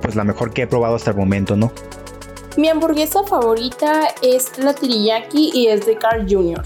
pues, 0.00 0.14
la 0.14 0.22
mejor 0.22 0.52
que 0.54 0.62
he 0.62 0.66
probado 0.68 0.94
hasta 0.94 1.10
el 1.10 1.16
momento, 1.16 1.56
¿no? 1.56 1.72
Mi 2.56 2.68
hamburguesa 2.68 3.24
favorita 3.24 4.02
es 4.22 4.58
la 4.62 4.74
teriyaki 4.74 5.50
y 5.54 5.66
es 5.68 5.86
de 5.86 5.96
Carl 5.96 6.24
Jr. 6.30 6.62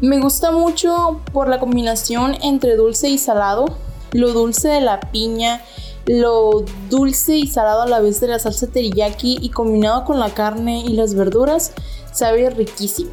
Me 0.00 0.18
gusta 0.18 0.50
mucho 0.50 1.20
por 1.32 1.48
la 1.48 1.60
combinación 1.60 2.34
entre 2.42 2.74
dulce 2.74 3.08
y 3.10 3.18
salado, 3.18 3.76
lo 4.12 4.32
dulce 4.32 4.68
de 4.68 4.80
la 4.80 5.00
piña, 5.00 5.60
lo 6.06 6.64
dulce 6.88 7.36
y 7.36 7.46
salado 7.46 7.82
a 7.82 7.86
la 7.88 8.00
vez 8.00 8.20
de 8.20 8.28
la 8.28 8.38
salsa 8.38 8.66
teriyaki 8.66 9.38
y 9.40 9.50
combinado 9.50 10.04
con 10.04 10.18
la 10.18 10.32
carne 10.32 10.80
y 10.80 10.90
las 10.94 11.14
verduras, 11.14 11.72
sabe 12.12 12.48
riquísimo. 12.50 13.10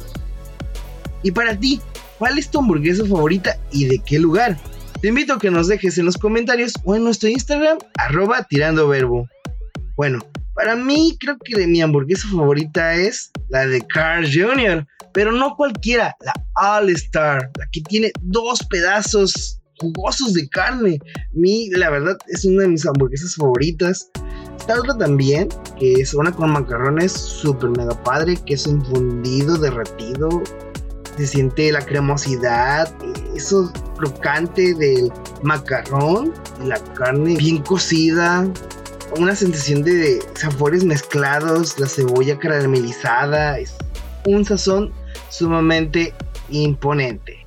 Y 1.22 1.32
para 1.32 1.58
ti, 1.58 1.80
¿cuál 2.18 2.38
es 2.38 2.50
tu 2.50 2.58
hamburguesa 2.58 3.04
favorita 3.04 3.58
y 3.72 3.84
de 3.86 3.98
qué 4.04 4.18
lugar? 4.18 4.56
Te 5.02 5.08
invito 5.08 5.34
a 5.34 5.38
que 5.38 5.50
nos 5.50 5.68
dejes 5.68 5.98
en 5.98 6.06
los 6.06 6.16
comentarios 6.16 6.72
o 6.84 6.94
en 6.94 7.04
nuestro 7.04 7.28
Instagram, 7.28 7.78
arroba 7.98 8.44
tirando 8.44 8.88
verbo. 8.88 9.28
Bueno, 9.96 10.20
para 10.54 10.74
mí 10.74 11.16
creo 11.20 11.36
que 11.38 11.66
mi 11.66 11.82
hamburguesa 11.82 12.26
favorita 12.30 12.94
es 12.94 13.30
la 13.50 13.66
de 13.66 13.82
Carl 13.82 14.26
Jr., 14.30 14.86
pero 15.12 15.32
no 15.32 15.54
cualquiera, 15.56 16.14
la 16.22 16.32
All 16.54 16.90
Star, 16.90 17.50
la 17.58 17.66
que 17.70 17.80
tiene 17.82 18.10
dos 18.20 18.60
pedazos 18.68 19.60
jugosos 19.78 20.34
de 20.34 20.48
carne. 20.48 21.00
Mi, 21.32 21.68
la 21.70 21.90
verdad, 21.90 22.16
es 22.28 22.44
una 22.44 22.62
de 22.62 22.68
mis 22.68 22.86
hamburguesas 22.86 23.34
favoritas. 23.34 24.10
esta 24.58 24.78
otra 24.80 24.96
también, 24.96 25.48
que 25.78 25.92
es 25.94 26.14
una 26.14 26.32
con 26.32 26.50
macarrones 26.50 27.12
super 27.12 27.70
mega 27.70 28.02
padre, 28.02 28.38
que 28.46 28.54
es 28.54 28.66
infundido, 28.66 29.56
derretido. 29.58 30.28
Se 31.16 31.26
siente 31.26 31.72
la 31.72 31.80
cremosidad, 31.80 32.92
eso 33.34 33.72
crocante 33.96 34.74
del 34.74 35.10
macarrón 35.42 36.32
la 36.64 36.78
carne 36.94 37.36
bien 37.36 37.58
cocida. 37.62 38.46
Una 39.18 39.34
sensación 39.34 39.82
de 39.82 40.18
sabores 40.34 40.84
mezclados, 40.84 41.78
la 41.78 41.86
cebolla 41.86 42.38
caramelizada. 42.38 43.58
Es 43.58 43.74
un 44.26 44.44
sazón 44.44 44.92
sumamente 45.30 46.12
imponente. 46.50 47.45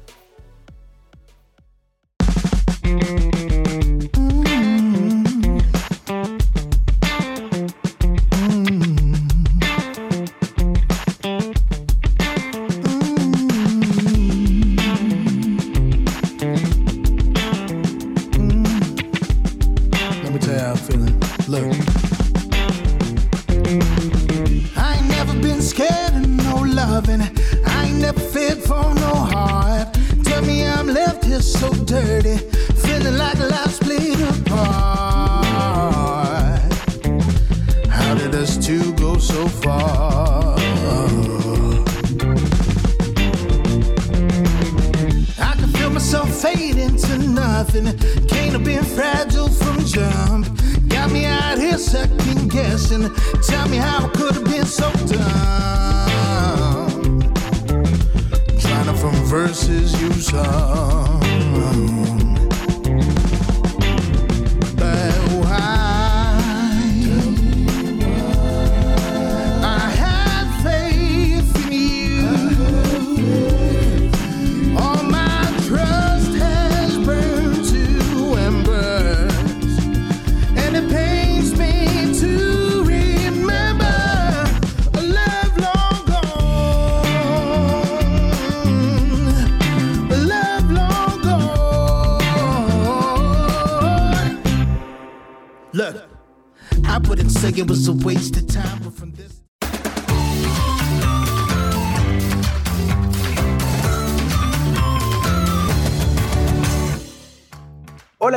from 59.00 59.16
verses 59.26 59.94
you 60.02 60.12
sung. 60.14 61.20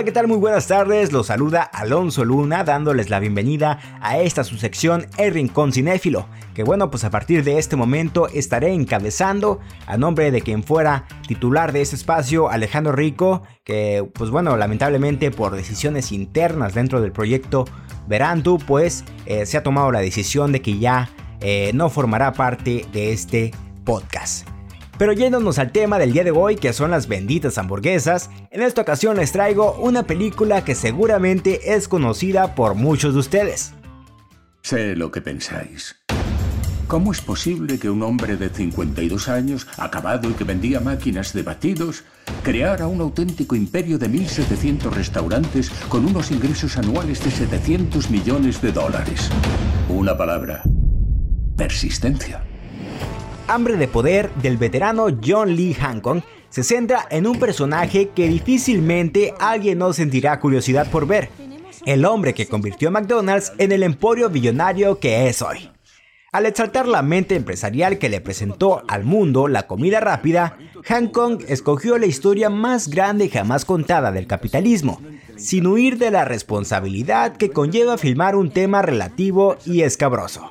¿qué 0.05 0.11
tal? 0.13 0.27
Muy 0.29 0.37
buenas 0.39 0.67
tardes. 0.67 1.13
Los 1.13 1.27
saluda 1.29 1.63
Alonso 1.63 2.25
Luna 2.25 2.65
dándoles 2.65 3.09
la 3.11 3.21
bienvenida 3.21 3.79
a 4.01 4.19
esta 4.19 4.43
subsección 4.43 5.07
El 5.17 5.33
Rincón 5.35 5.73
Cinéfilo, 5.73 6.27
que 6.55 6.65
bueno, 6.65 6.91
pues 6.91 7.05
a 7.05 7.11
partir 7.11 7.45
de 7.45 7.59
este 7.59 7.77
momento 7.77 8.27
estaré 8.29 8.73
encabezando 8.73 9.61
a 9.87 9.97
nombre 9.97 10.31
de 10.33 10.43
quien 10.43 10.65
fuera 10.65 11.05
titular 11.29 11.73
de 11.73 11.83
este 11.83 11.95
espacio, 11.97 12.49
Alejandro 12.51 12.93
Rico, 12.93 13.43
que 13.65 14.09
pues 14.15 14.31
bueno, 14.31 14.57
lamentablemente 14.57 15.31
por 15.31 15.55
decisiones 15.55 16.11
internas 16.11 16.75
dentro 16.75 17.01
del 17.01 17.13
proyecto 17.13 17.65
verando 18.09 18.59
pues 18.59 19.05
eh, 19.27 19.47
se 19.47 19.57
ha 19.57 19.63
tomado 19.63 19.93
la 19.93 20.01
decisión 20.01 20.51
de 20.51 20.63
que 20.63 20.79
ya 20.79 21.11
eh, 21.41 21.71
no 21.75 21.91
formará 21.91 22.33
parte 22.33 22.87
de 22.93 23.13
este 23.13 23.53
podcast. 23.85 24.49
Pero 24.99 25.13
yéndonos 25.13 25.59
al 25.59 25.73
tema 25.73 25.99
del 25.99 26.13
día 26.13 26.25
de 26.25 26.31
hoy, 26.31 26.57
que 26.57 26.73
son 26.73 26.91
las 26.91 27.09
benditas 27.09 27.57
hamburguesas, 27.59 28.31
en 28.51 28.63
esta 28.63 28.83
ocasión 28.83 29.17
les 29.17 29.33
traigo 29.33 29.73
una 29.81 30.03
película 30.07 30.65
que 30.65 30.75
seguramente 30.75 31.73
es 31.75 31.89
conocida 31.89 32.55
por 32.55 32.75
muchos 32.75 33.15
de 33.15 33.21
ustedes. 33.21 33.75
Sé 34.63 34.95
lo 34.95 35.11
que 35.11 35.23
pensáis. 35.23 35.97
¿Cómo 36.87 37.11
es 37.11 37.23
posible 37.23 37.79
que 37.79 37.89
un 37.89 38.03
hombre 38.03 38.37
de 38.37 38.51
52 38.51 39.29
años, 39.31 39.67
acabado 39.79 40.29
y 40.29 40.35
que 40.35 40.45
vendía 40.45 40.79
máquinas 40.79 41.33
de 41.33 41.43
batidos, 41.43 42.05
creara 42.43 42.87
un 42.87 43.01
auténtico 43.01 43.57
imperio 43.57 43.99
de 43.99 44.11
1.700 44.11 44.91
restaurantes 44.93 45.71
con 45.89 46.05
unos 46.05 46.31
ingresos 46.31 46.77
anuales 46.77 47.25
de 47.25 47.31
700 47.31 48.11
millones 48.11 48.61
de 48.61 48.73
dólares? 48.73 49.31
Una 49.89 50.19
palabra, 50.19 50.63
persistencia 51.57 52.45
hambre 53.53 53.77
de 53.77 53.87
poder 53.87 54.31
del 54.37 54.57
veterano 54.57 55.07
John 55.25 55.55
Lee 55.55 55.75
Hancock 55.79 56.25
se 56.49 56.63
centra 56.63 57.07
en 57.11 57.27
un 57.27 57.39
personaje 57.39 58.09
que 58.11 58.29
difícilmente 58.29 59.35
alguien 59.39 59.79
no 59.79 59.93
sentirá 59.93 60.39
curiosidad 60.41 60.91
por 60.91 61.07
ver, 61.07 61.29
el 61.85 62.05
hombre 62.05 62.33
que 62.35 62.47
convirtió 62.47 62.89
a 62.89 62.93
McDonald's 62.93 63.53
en 63.59 63.73
el 63.73 63.83
emporio 63.83 64.31
billonario 64.31 64.99
que 64.99 65.29
es 65.29 65.43
hoy. 65.43 65.71
Al 66.33 66.47
exaltar 66.47 66.89
la 66.89 67.03
mente 67.03 67.37
empresarial 67.37 67.99
que 67.99 68.09
le 68.09 68.23
presentó 68.23 68.83
al 68.89 69.05
mundo 69.05 69.49
la 69.49 69.67
comida 69.67 70.01
rápida, 70.01 70.57
Kong 71.13 71.43
escogió 71.47 71.99
la 71.99 72.07
historia 72.07 72.49
más 72.49 72.89
grande 72.89 73.29
jamás 73.29 73.67
contada 73.67 74.13
del 74.13 74.27
capitalismo, 74.27 75.01
sin 75.37 75.67
huir 75.67 75.99
de 75.99 76.11
la 76.11 76.25
responsabilidad 76.25 77.37
que 77.37 77.51
conlleva 77.51 77.99
filmar 77.99 78.35
un 78.35 78.51
tema 78.51 78.81
relativo 78.81 79.57
y 79.67 79.83
escabroso. 79.83 80.51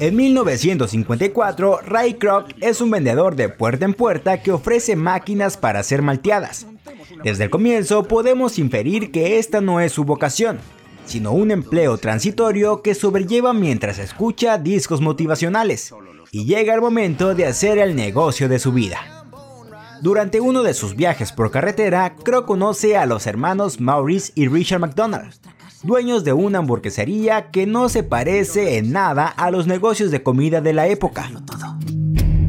En 0.00 0.16
1954, 0.16 1.80
Ray 1.86 2.14
Kroc 2.14 2.48
es 2.60 2.80
un 2.80 2.90
vendedor 2.90 3.36
de 3.36 3.48
puerta 3.48 3.84
en 3.84 3.94
puerta 3.94 4.42
que 4.42 4.50
ofrece 4.50 4.96
máquinas 4.96 5.56
para 5.56 5.84
ser 5.84 6.02
malteadas. 6.02 6.66
Desde 7.22 7.44
el 7.44 7.50
comienzo 7.50 8.02
podemos 8.02 8.58
inferir 8.58 9.12
que 9.12 9.38
esta 9.38 9.60
no 9.60 9.78
es 9.78 9.92
su 9.92 10.02
vocación, 10.02 10.58
sino 11.06 11.30
un 11.30 11.52
empleo 11.52 11.96
transitorio 11.96 12.82
que 12.82 12.96
sobrelleva 12.96 13.52
mientras 13.52 14.00
escucha 14.00 14.58
discos 14.58 15.00
motivacionales 15.00 15.94
y 16.32 16.44
llega 16.44 16.74
el 16.74 16.80
momento 16.80 17.36
de 17.36 17.46
hacer 17.46 17.78
el 17.78 17.94
negocio 17.94 18.48
de 18.48 18.58
su 18.58 18.72
vida. 18.72 18.98
Durante 20.02 20.40
uno 20.40 20.64
de 20.64 20.74
sus 20.74 20.96
viajes 20.96 21.30
por 21.30 21.52
carretera, 21.52 22.16
Croc 22.16 22.46
conoce 22.46 22.96
a 22.96 23.06
los 23.06 23.28
hermanos 23.28 23.78
Maurice 23.80 24.32
y 24.34 24.48
Richard 24.48 24.80
McDonald, 24.80 25.34
dueños 25.84 26.24
de 26.24 26.32
una 26.32 26.58
hamburguesería 26.60 27.50
que 27.50 27.66
no 27.66 27.90
se 27.90 28.02
parece 28.02 28.78
en 28.78 28.90
nada 28.92 29.26
a 29.28 29.50
los 29.50 29.66
negocios 29.66 30.10
de 30.10 30.22
comida 30.22 30.60
de 30.62 30.72
la 30.72 30.88
época. 30.88 31.30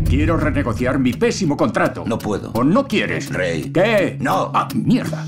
Quiero 0.06 0.38
renegociar 0.38 1.00
mi 1.00 1.12
pésimo 1.14 1.58
contrato. 1.58 2.06
No 2.08 2.18
puedo. 2.18 2.52
¿O 2.54 2.64
no 2.64 2.88
quieres? 2.88 3.32
Rey. 3.32 3.70
¿Qué? 3.74 4.18
No. 4.22 4.52
Ah, 4.56 4.70
mierda. 4.74 5.28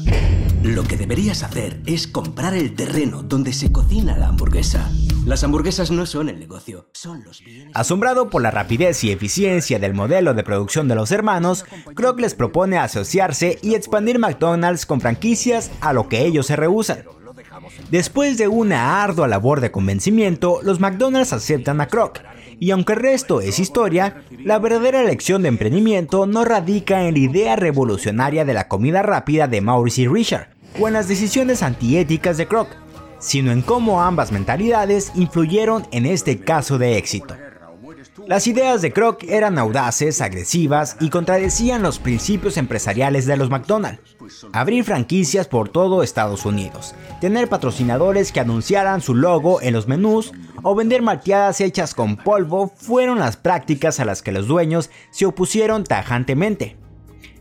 Lo 0.63 0.83
que 0.83 0.95
deberías 0.97 1.43
hacer 1.43 1.81
es 1.85 2.07
comprar 2.07 2.53
el 2.53 2.73
terreno 2.75 3.23
donde 3.23 3.51
se 3.53 3.71
cocina 3.71 4.17
la 4.17 4.29
hamburguesa. 4.29 4.89
Las 5.25 5.43
hamburguesas 5.43 5.91
no 5.91 6.05
son 6.05 6.29
el 6.29 6.39
negocio, 6.39 6.89
son 6.93 7.23
los 7.25 7.41
bienes. 7.43 7.73
Asombrado 7.75 8.29
por 8.29 8.41
la 8.41 8.49
rapidez 8.49 9.03
y 9.03 9.11
eficiencia 9.11 9.77
del 9.77 9.93
modelo 9.93 10.33
de 10.33 10.43
producción 10.43 10.87
de 10.87 10.95
los 10.95 11.11
hermanos, 11.11 11.65
Kroc 11.95 12.19
les 12.21 12.33
propone 12.33 12.77
asociarse 12.77 13.59
y 13.61 13.75
expandir 13.75 14.19
McDonald's 14.19 14.85
con 14.85 15.01
franquicias 15.01 15.69
a 15.81 15.91
lo 15.91 16.07
que 16.07 16.25
ellos 16.25 16.47
se 16.47 16.55
rehusan. 16.55 16.99
Después 17.89 18.37
de 18.37 18.47
una 18.47 19.03
ardua 19.03 19.27
labor 19.27 19.61
de 19.61 19.71
convencimiento, 19.71 20.59
los 20.63 20.79
McDonald's 20.79 21.33
aceptan 21.33 21.81
a 21.81 21.87
Kroc 21.87 22.19
y 22.59 22.71
aunque 22.71 22.93
el 22.93 22.99
resto 22.99 23.39
es 23.39 23.59
historia, 23.59 24.23
la 24.43 24.57
verdadera 24.59 25.03
lección 25.03 25.43
de 25.43 25.49
emprendimiento 25.49 26.25
no 26.25 26.43
radica 26.43 27.03
en 27.07 27.13
la 27.13 27.19
idea 27.19 27.55
revolucionaria 27.55 28.45
de 28.45 28.53
la 28.55 28.67
comida 28.67 29.01
rápida 29.03 29.47
de 29.47 29.61
Maurice 29.61 30.01
y 30.01 30.07
Richard, 30.07 30.49
o 30.79 30.87
en 30.87 30.93
las 30.95 31.07
decisiones 31.07 31.61
antiéticas 31.61 32.35
de 32.37 32.47
Kroc, 32.47 32.69
sino 33.19 33.51
en 33.51 33.61
cómo 33.61 34.01
ambas 34.01 34.31
mentalidades 34.31 35.11
influyeron 35.15 35.85
en 35.91 36.05
este 36.07 36.39
caso 36.39 36.77
de 36.79 36.97
éxito. 36.97 37.35
Las 38.25 38.47
ideas 38.47 38.81
de 38.81 38.91
Kroc 38.91 39.23
eran 39.25 39.59
audaces, 39.59 40.21
agresivas 40.21 40.97
y 40.99 41.11
contradecían 41.11 41.83
los 41.83 41.99
principios 41.99 42.57
empresariales 42.57 43.27
de 43.27 43.37
los 43.37 43.51
McDonald's. 43.51 44.01
Abrir 44.53 44.83
franquicias 44.85 45.47
por 45.47 45.69
todo 45.69 46.01
Estados 46.01 46.43
Unidos, 46.45 46.95
tener 47.21 47.47
patrocinadores 47.47 48.31
que 48.31 48.39
anunciaran 48.39 49.01
su 49.01 49.13
logo 49.13 49.61
en 49.61 49.73
los 49.73 49.87
menús 49.87 50.31
o 50.63 50.73
vender 50.73 51.03
malteadas 51.03 51.61
hechas 51.61 51.93
con 51.93 52.17
polvo 52.17 52.73
fueron 52.75 53.19
las 53.19 53.37
prácticas 53.37 53.99
a 53.99 54.05
las 54.05 54.23
que 54.23 54.31
los 54.31 54.47
dueños 54.47 54.89
se 55.11 55.27
opusieron 55.27 55.83
tajantemente. 55.83 56.75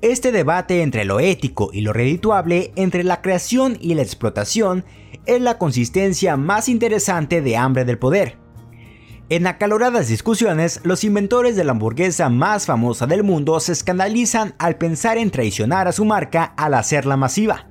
Este 0.02 0.30
debate 0.30 0.82
entre 0.82 1.06
lo 1.06 1.20
ético 1.20 1.70
y 1.72 1.80
lo 1.80 1.94
redituable, 1.94 2.72
entre 2.76 3.02
la 3.02 3.22
creación 3.22 3.78
y 3.80 3.94
la 3.94 4.02
explotación, 4.02 4.84
es 5.24 5.40
la 5.40 5.56
consistencia 5.56 6.36
más 6.36 6.68
interesante 6.68 7.40
de 7.40 7.56
hambre 7.56 7.86
del 7.86 7.98
poder 7.98 8.38
en 9.28 9.48
acaloradas 9.48 10.06
discusiones, 10.06 10.78
los 10.84 11.02
inventores 11.02 11.56
de 11.56 11.64
la 11.64 11.72
hamburguesa 11.72 12.28
más 12.28 12.66
famosa 12.66 13.08
del 13.08 13.24
mundo 13.24 13.58
se 13.58 13.72
escandalizan 13.72 14.54
al 14.58 14.76
pensar 14.76 15.18
en 15.18 15.32
traicionar 15.32 15.88
a 15.88 15.92
su 15.92 16.04
marca 16.04 16.52
al 16.56 16.74
hacerla 16.74 17.16
masiva. 17.16 17.66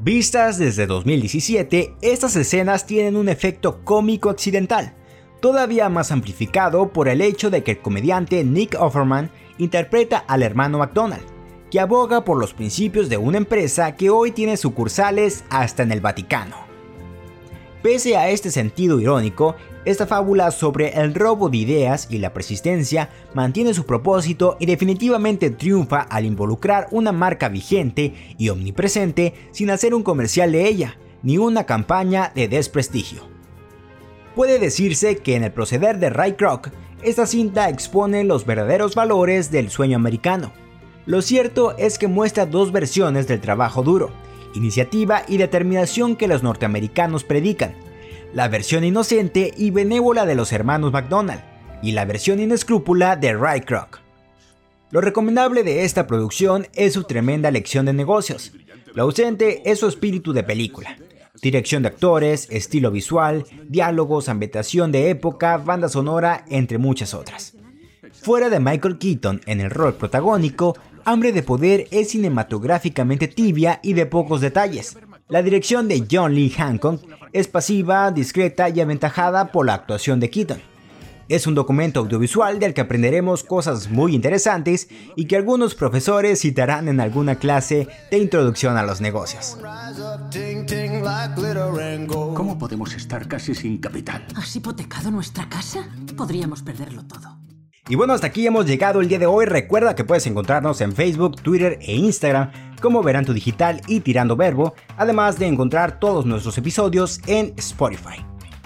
Vistas 0.00 0.58
desde 0.58 0.86
2017, 0.86 1.94
estas 2.02 2.36
escenas 2.36 2.84
tienen 2.86 3.16
un 3.16 3.30
efecto 3.30 3.82
cómico 3.84 4.28
accidental, 4.28 4.92
todavía 5.40 5.88
más 5.88 6.12
amplificado 6.12 6.92
por 6.92 7.08
el 7.08 7.22
hecho 7.22 7.48
de 7.48 7.62
que 7.62 7.70
el 7.72 7.80
comediante 7.80 8.44
Nick 8.44 8.76
Offerman 8.78 9.30
interpreta 9.56 10.18
al 10.28 10.42
hermano 10.42 10.76
McDonald, 10.76 11.24
que 11.70 11.80
aboga 11.80 12.22
por 12.22 12.36
los 12.36 12.52
principios 12.52 13.08
de 13.08 13.16
una 13.16 13.38
empresa 13.38 13.96
que 13.96 14.10
hoy 14.10 14.30
tiene 14.32 14.58
sucursales 14.58 15.42
hasta 15.48 15.82
en 15.82 15.92
el 15.92 16.02
Vaticano. 16.02 16.67
Pese 17.82 18.16
a 18.16 18.28
este 18.30 18.50
sentido 18.50 19.00
irónico, 19.00 19.54
esta 19.84 20.04
fábula 20.06 20.50
sobre 20.50 20.88
el 21.00 21.14
robo 21.14 21.48
de 21.48 21.58
ideas 21.58 22.08
y 22.10 22.18
la 22.18 22.32
persistencia 22.34 23.08
mantiene 23.34 23.72
su 23.72 23.86
propósito 23.86 24.56
y 24.58 24.66
definitivamente 24.66 25.50
triunfa 25.50 26.00
al 26.00 26.24
involucrar 26.24 26.88
una 26.90 27.12
marca 27.12 27.48
vigente 27.48 28.34
y 28.36 28.48
omnipresente 28.48 29.34
sin 29.52 29.70
hacer 29.70 29.94
un 29.94 30.02
comercial 30.02 30.50
de 30.52 30.66
ella, 30.66 30.98
ni 31.22 31.38
una 31.38 31.64
campaña 31.66 32.32
de 32.34 32.48
desprestigio. 32.48 33.22
Puede 34.34 34.58
decirse 34.58 35.18
que 35.18 35.36
en 35.36 35.44
el 35.44 35.52
proceder 35.52 35.98
de 35.98 36.10
Ray 36.10 36.32
Kroc, 36.32 36.70
esta 37.04 37.26
cinta 37.26 37.68
expone 37.68 38.24
los 38.24 38.44
verdaderos 38.44 38.96
valores 38.96 39.52
del 39.52 39.70
sueño 39.70 39.96
americano. 39.96 40.52
Lo 41.06 41.22
cierto 41.22 41.76
es 41.78 41.96
que 41.96 42.08
muestra 42.08 42.44
dos 42.44 42.72
versiones 42.72 43.28
del 43.28 43.40
trabajo 43.40 43.82
duro, 43.84 44.10
iniciativa 44.54 45.22
y 45.28 45.36
determinación 45.36 46.16
que 46.16 46.28
los 46.28 46.42
norteamericanos 46.42 47.24
predican, 47.24 47.74
la 48.32 48.48
versión 48.48 48.84
inocente 48.84 49.52
y 49.56 49.70
benévola 49.70 50.26
de 50.26 50.34
los 50.34 50.52
hermanos 50.52 50.92
McDonald 50.92 51.40
y 51.82 51.92
la 51.92 52.04
versión 52.04 52.40
inescrúpula 52.40 53.16
de 53.16 53.34
Ray 53.34 53.60
Kroc. 53.62 54.00
Lo 54.90 55.00
recomendable 55.00 55.62
de 55.64 55.84
esta 55.84 56.06
producción 56.06 56.66
es 56.74 56.94
su 56.94 57.04
tremenda 57.04 57.50
lección 57.50 57.86
de 57.86 57.92
negocios. 57.92 58.52
Lo 58.94 59.02
ausente 59.02 59.62
es 59.70 59.80
su 59.80 59.88
espíritu 59.88 60.32
de 60.32 60.42
película. 60.42 60.96
Dirección 61.40 61.82
de 61.82 61.88
actores, 61.90 62.48
estilo 62.50 62.90
visual, 62.90 63.44
diálogos, 63.68 64.28
ambientación 64.28 64.90
de 64.90 65.10
época, 65.10 65.56
banda 65.58 65.88
sonora, 65.88 66.44
entre 66.48 66.78
muchas 66.78 67.14
otras. 67.14 67.54
Fuera 68.22 68.48
de 68.48 68.58
Michael 68.58 68.98
Keaton 68.98 69.40
en 69.46 69.60
el 69.60 69.70
rol 69.70 69.94
protagónico, 69.94 70.74
Hambre 71.10 71.32
de 71.32 71.42
Poder 71.42 71.86
es 71.90 72.10
cinematográficamente 72.10 73.28
tibia 73.28 73.80
y 73.82 73.94
de 73.94 74.04
pocos 74.04 74.42
detalles. 74.42 74.98
La 75.28 75.40
dirección 75.42 75.88
de 75.88 76.06
John 76.10 76.34
Lee 76.34 76.50
Hancock 76.50 77.00
es 77.32 77.48
pasiva, 77.48 78.10
discreta 78.10 78.68
y 78.68 78.78
aventajada 78.82 79.50
por 79.50 79.64
la 79.64 79.72
actuación 79.72 80.20
de 80.20 80.28
Keaton. 80.28 80.60
Es 81.30 81.46
un 81.46 81.54
documento 81.54 82.00
audiovisual 82.00 82.58
del 82.58 82.74
que 82.74 82.82
aprenderemos 82.82 83.42
cosas 83.42 83.88
muy 83.88 84.14
interesantes 84.14 84.88
y 85.16 85.24
que 85.24 85.36
algunos 85.36 85.74
profesores 85.74 86.42
citarán 86.42 86.88
en 86.88 87.00
alguna 87.00 87.36
clase 87.36 87.88
de 88.10 88.18
introducción 88.18 88.76
a 88.76 88.82
los 88.82 89.00
negocios. 89.00 89.56
¿Cómo 92.36 92.58
podemos 92.58 92.92
estar 92.92 93.26
casi 93.28 93.54
sin 93.54 93.78
capital? 93.78 94.26
¿Has 94.36 94.54
hipotecado 94.54 95.10
nuestra 95.10 95.48
casa? 95.48 95.88
Podríamos 96.18 96.60
perderlo 96.62 97.02
todo. 97.06 97.38
Y 97.90 97.94
bueno, 97.94 98.12
hasta 98.12 98.26
aquí 98.26 98.46
hemos 98.46 98.66
llegado 98.66 99.00
el 99.00 99.08
día 99.08 99.18
de 99.18 99.24
hoy. 99.24 99.46
Recuerda 99.46 99.94
que 99.94 100.04
puedes 100.04 100.26
encontrarnos 100.26 100.82
en 100.82 100.92
Facebook, 100.94 101.40
Twitter 101.40 101.78
e 101.80 101.96
Instagram 101.96 102.50
como 102.82 103.02
Verán 103.02 103.24
Tu 103.24 103.32
Digital 103.32 103.80
y 103.88 104.00
Tirando 104.00 104.36
Verbo, 104.36 104.74
además 104.98 105.38
de 105.38 105.46
encontrar 105.46 105.98
todos 105.98 106.26
nuestros 106.26 106.58
episodios 106.58 107.18
en 107.26 107.54
Spotify. 107.56 108.22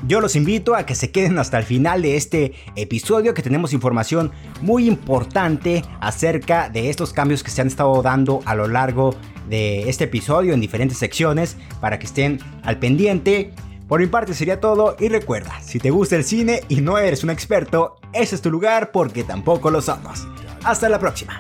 Yo 0.09 0.21
los 0.21 0.35
invito 0.35 0.75
a 0.75 0.85
que 0.85 0.97
se 0.97 1.13
queden 1.13 1.39
hasta 1.39 1.57
el 1.59 1.65
final 1.65 2.03
de 2.03 2.17
este 2.17 2.55
episodio 2.75 3.33
que 3.33 3.43
tenemos 3.43 3.73
información 3.73 4.33
muy 4.61 4.89
importante 4.89 5.85
acerca 6.01 6.69
de 6.69 6.91
estos 6.91 7.13
cambios 7.13 7.45
que 7.45 7.53
se 7.53 7.61
han 7.61 7.69
estado 7.69 8.03
dando 8.03 8.41
a 8.45 8.57
lo 8.57 8.67
largo 8.67 9.15
de 9.49 9.89
este 9.89 10.05
episodio 10.05 10.53
en 10.53 10.61
diferentes 10.61 10.99
secciones 10.99 11.57
para 11.81 12.01
que 12.01 12.07
estén 12.07 12.41
al 12.65 12.81
pendiente 12.81 13.55
por 13.93 14.01
mi 14.01 14.07
parte 14.07 14.33
sería 14.33 14.59
todo 14.59 14.97
y 14.99 15.11
recuerda, 15.11 15.61
si 15.61 15.79
te 15.79 15.91
gusta 15.91 16.17
el 16.17 16.25
cine 16.25 16.63
y 16.71 16.77
no 16.81 16.97
eres 16.97 17.25
un 17.25 17.29
experto, 17.29 17.97
ese 18.15 18.37
es 18.37 18.41
tu 18.41 18.51
lugar 18.51 18.91
porque 18.91 19.23
tampoco 19.23 19.71
lo 19.71 19.83
somos. 19.83 20.27
Hasta 20.65 20.89
la 20.89 20.99
próxima. 20.99 21.39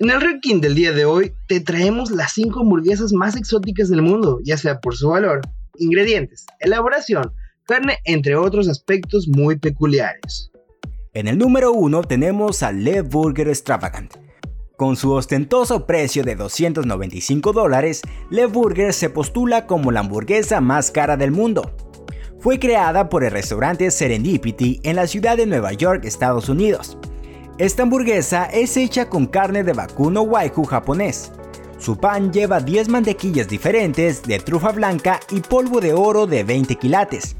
En 0.00 0.10
el 0.10 0.20
ranking 0.20 0.60
del 0.60 0.74
día 0.74 0.90
de 0.90 1.04
hoy 1.04 1.32
te 1.46 1.60
traemos 1.60 2.10
las 2.10 2.32
5 2.32 2.58
hamburguesas 2.58 3.12
más 3.12 3.36
exóticas 3.36 3.88
del 3.88 4.02
mundo, 4.02 4.40
ya 4.42 4.56
sea 4.56 4.80
por 4.80 4.96
su 4.96 5.10
valor, 5.10 5.42
ingredientes, 5.78 6.44
elaboración, 6.58 7.32
carne, 7.68 7.98
entre 8.04 8.34
otros 8.34 8.68
aspectos 8.68 9.28
muy 9.28 9.56
peculiares. 9.56 10.50
En 11.16 11.28
el 11.28 11.38
número 11.38 11.72
1 11.72 12.02
tenemos 12.02 12.62
a 12.62 12.72
Le 12.72 13.00
Burger 13.00 13.48
Extravagant. 13.48 14.12
Con 14.76 14.96
su 14.96 15.12
ostentoso 15.12 15.86
precio 15.86 16.22
de 16.24 16.36
295 16.36 17.54
dólares, 17.54 18.02
Le 18.28 18.44
Burger 18.44 18.92
se 18.92 19.08
postula 19.08 19.66
como 19.66 19.92
la 19.92 20.00
hamburguesa 20.00 20.60
más 20.60 20.90
cara 20.90 21.16
del 21.16 21.30
mundo. 21.30 21.74
Fue 22.38 22.58
creada 22.58 23.08
por 23.08 23.24
el 23.24 23.30
restaurante 23.30 23.90
Serendipity 23.90 24.80
en 24.82 24.96
la 24.96 25.06
ciudad 25.06 25.38
de 25.38 25.46
Nueva 25.46 25.72
York, 25.72 26.04
Estados 26.04 26.50
Unidos. 26.50 26.98
Esta 27.56 27.84
hamburguesa 27.84 28.44
es 28.52 28.76
hecha 28.76 29.08
con 29.08 29.24
carne 29.24 29.64
de 29.64 29.72
vacuno 29.72 30.20
waiku 30.20 30.64
japonés. 30.64 31.32
Su 31.78 31.96
pan 31.96 32.30
lleva 32.30 32.60
10 32.60 32.90
mantequillas 32.90 33.48
diferentes 33.48 34.22
de 34.24 34.38
trufa 34.40 34.70
blanca 34.72 35.20
y 35.30 35.40
polvo 35.40 35.80
de 35.80 35.94
oro 35.94 36.26
de 36.26 36.44
20 36.44 36.74
quilates. 36.76 37.36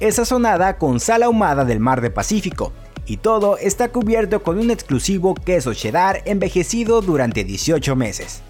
Es 0.00 0.16
sazonada 0.16 0.78
con 0.78 0.98
sal 0.98 1.22
ahumada 1.22 1.64
del 1.64 1.78
mar 1.78 2.00
de 2.00 2.10
Pacífico, 2.10 2.72
y 3.06 3.18
todo 3.18 3.58
está 3.58 3.90
cubierto 3.92 4.42
con 4.42 4.58
un 4.58 4.70
exclusivo 4.70 5.34
queso 5.34 5.74
cheddar 5.74 6.22
envejecido 6.24 7.00
durante 7.00 7.44
18 7.44 7.96
meses. 7.96 8.40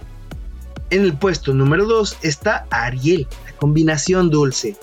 En 0.91 1.03
el 1.03 1.17
puesto 1.19 1.55
número 1.55 1.87
2 1.87 2.19
está 2.23 2.67
Ariel, 2.71 3.27
la 3.47 3.53
combinación 3.57 4.31
dulce. 4.31 4.77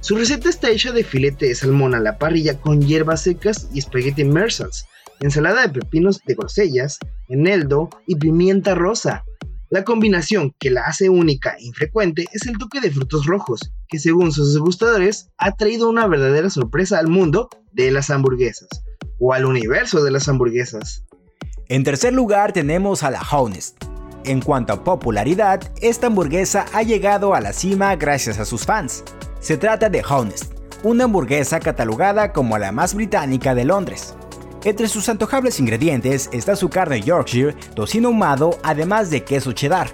Su 0.00 0.16
receta 0.16 0.50
está 0.50 0.68
hecha 0.70 0.92
de 0.92 1.04
filete 1.04 1.46
de 1.46 1.54
salmón 1.54 1.94
a 1.94 2.00
la 2.00 2.18
parrilla 2.18 2.60
con 2.60 2.80
hierbas 2.82 3.22
secas 3.22 3.68
y 3.72 3.78
espagueti 3.78 4.24
mersals, 4.24 4.86
ensalada 5.20 5.62
de 5.66 5.80
pepinos 5.80 6.20
de 6.24 6.34
grosellas, 6.34 6.98
eneldo 7.28 7.88
y 8.06 8.16
pimienta 8.16 8.74
rosa. 8.74 9.24
La 9.70 9.82
combinación 9.82 10.54
que 10.60 10.70
la 10.70 10.82
hace 10.82 11.08
única 11.08 11.54
e 11.58 11.64
infrecuente 11.64 12.26
es 12.32 12.46
el 12.46 12.58
toque 12.58 12.80
de 12.80 12.90
frutos 12.90 13.24
rojos, 13.24 13.72
que 13.88 13.98
según 13.98 14.32
sus 14.32 14.52
degustadores 14.52 15.30
ha 15.38 15.52
traído 15.52 15.88
una 15.88 16.06
verdadera 16.06 16.50
sorpresa 16.50 16.98
al 16.98 17.08
mundo 17.08 17.48
de 17.72 17.90
las 17.90 18.10
hamburguesas 18.10 18.68
o 19.26 19.32
al 19.32 19.46
universo 19.46 20.02
de 20.04 20.10
las 20.10 20.28
hamburguesas. 20.28 21.02
En 21.68 21.82
tercer 21.82 22.12
lugar 22.12 22.52
tenemos 22.52 23.02
a 23.02 23.10
la 23.10 23.22
Honest. 23.22 23.82
En 24.26 24.42
cuanto 24.42 24.74
a 24.74 24.84
popularidad, 24.84 25.62
esta 25.80 26.08
hamburguesa 26.08 26.66
ha 26.74 26.82
llegado 26.82 27.34
a 27.34 27.40
la 27.40 27.54
cima 27.54 27.96
gracias 27.96 28.38
a 28.38 28.44
sus 28.44 28.66
fans. 28.66 29.02
Se 29.40 29.56
trata 29.56 29.88
de 29.88 30.02
Honest, 30.06 30.52
una 30.82 31.04
hamburguesa 31.04 31.58
catalogada 31.58 32.34
como 32.34 32.58
la 32.58 32.70
más 32.70 32.94
británica 32.94 33.54
de 33.54 33.64
Londres. 33.64 34.14
Entre 34.62 34.88
sus 34.88 35.08
antojables 35.08 35.58
ingredientes 35.58 36.28
está 36.34 36.54
su 36.54 36.68
carne 36.68 37.00
Yorkshire, 37.00 37.54
tocino 37.74 38.10
humado, 38.10 38.58
además 38.62 39.08
de 39.08 39.24
queso 39.24 39.52
cheddar. 39.52 39.88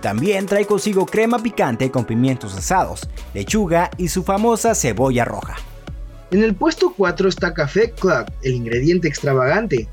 También 0.00 0.46
trae 0.46 0.64
consigo 0.64 1.04
crema 1.04 1.38
picante 1.38 1.90
con 1.90 2.06
pimientos 2.06 2.54
asados, 2.56 3.06
lechuga 3.34 3.90
y 3.98 4.08
su 4.08 4.22
famosa 4.22 4.74
cebolla 4.74 5.26
roja. 5.26 5.56
En 6.32 6.44
el 6.44 6.54
puesto 6.54 6.94
4 6.96 7.28
está 7.28 7.52
Café 7.54 7.90
Club, 7.90 8.24
el 8.42 8.52
ingrediente 8.54 9.08
extravagante. 9.08 9.88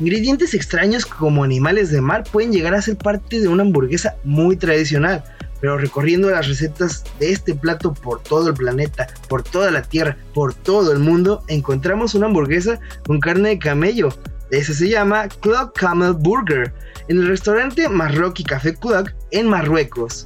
Ingredientes 0.00 0.52
extraños 0.54 1.06
como 1.06 1.44
animales 1.44 1.92
de 1.92 2.00
mar 2.00 2.24
pueden 2.32 2.52
llegar 2.52 2.74
a 2.74 2.82
ser 2.82 2.96
parte 2.96 3.38
de 3.40 3.46
una 3.46 3.62
hamburguesa 3.62 4.16
muy 4.24 4.56
tradicional, 4.56 5.22
pero 5.60 5.78
recorriendo 5.78 6.30
las 6.30 6.48
recetas 6.48 7.04
de 7.20 7.30
este 7.30 7.54
plato 7.54 7.94
por 7.94 8.20
todo 8.24 8.48
el 8.48 8.54
planeta, 8.54 9.06
por 9.28 9.44
toda 9.44 9.70
la 9.70 9.82
tierra, 9.82 10.16
por 10.34 10.52
todo 10.52 10.90
el 10.92 10.98
mundo, 10.98 11.44
encontramos 11.46 12.16
una 12.16 12.26
hamburguesa 12.26 12.80
con 13.06 13.20
carne 13.20 13.50
de 13.50 13.58
camello. 13.60 14.08
Esa 14.50 14.74
se 14.74 14.88
llama 14.88 15.28
Club 15.28 15.72
Camel 15.76 16.14
Burger, 16.14 16.72
en 17.06 17.18
el 17.20 17.28
restaurante 17.28 17.88
Marroquí 17.88 18.42
Café 18.42 18.74
Club 18.74 19.10
en 19.30 19.46
Marruecos. 19.46 20.24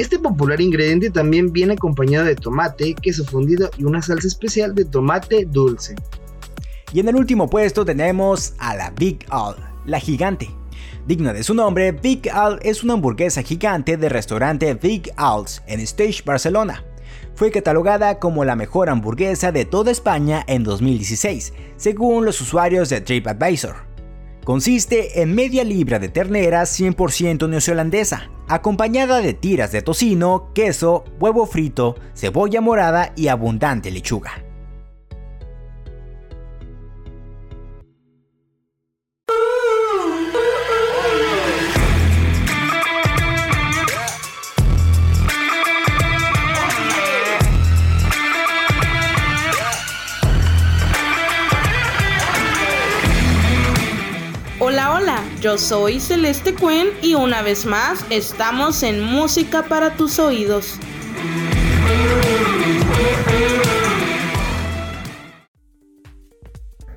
Este 0.00 0.18
popular 0.18 0.62
ingrediente 0.62 1.10
también 1.10 1.52
viene 1.52 1.74
acompañado 1.74 2.24
de 2.24 2.34
tomate, 2.34 2.94
queso 2.94 3.22
fundido 3.26 3.70
y 3.76 3.84
una 3.84 4.00
salsa 4.00 4.28
especial 4.28 4.74
de 4.74 4.86
tomate 4.86 5.44
dulce. 5.44 5.94
Y 6.94 7.00
en 7.00 7.08
el 7.10 7.16
último 7.16 7.50
puesto 7.50 7.84
tenemos 7.84 8.54
a 8.58 8.74
la 8.76 8.92
Big 8.92 9.26
Al, 9.28 9.56
la 9.84 10.00
gigante. 10.00 10.48
Digna 11.06 11.34
de 11.34 11.42
su 11.42 11.52
nombre, 11.52 11.92
Big 11.92 12.30
Al 12.30 12.60
es 12.62 12.82
una 12.82 12.94
hamburguesa 12.94 13.42
gigante 13.42 13.98
del 13.98 14.08
restaurante 14.08 14.72
Big 14.72 15.10
Al's 15.18 15.60
en 15.66 15.80
Stage 15.80 16.22
Barcelona. 16.24 16.82
Fue 17.34 17.50
catalogada 17.50 18.18
como 18.18 18.46
la 18.46 18.56
mejor 18.56 18.88
hamburguesa 18.88 19.52
de 19.52 19.66
toda 19.66 19.92
España 19.92 20.42
en 20.48 20.64
2016, 20.64 21.52
según 21.76 22.24
los 22.24 22.40
usuarios 22.40 22.88
de 22.88 23.02
TripAdvisor. 23.02 23.74
Consiste 24.44 25.20
en 25.20 25.34
media 25.34 25.62
libra 25.62 25.98
de 25.98 26.08
ternera 26.08 26.62
100% 26.62 27.50
neozelandesa, 27.50 28.30
acompañada 28.52 29.20
de 29.20 29.32
tiras 29.32 29.70
de 29.70 29.80
tocino, 29.80 30.50
queso, 30.54 31.04
huevo 31.20 31.46
frito, 31.46 31.94
cebolla 32.14 32.60
morada 32.60 33.12
y 33.16 33.28
abundante 33.28 33.92
lechuga. 33.92 34.49
Yo 55.40 55.56
soy 55.56 56.00
Celeste 56.00 56.54
queen 56.54 56.90
y 57.00 57.14
una 57.14 57.40
vez 57.40 57.64
más 57.64 58.04
estamos 58.10 58.82
en 58.82 59.00
Música 59.02 59.62
para 59.62 59.96
tus 59.96 60.18
oídos. 60.18 60.78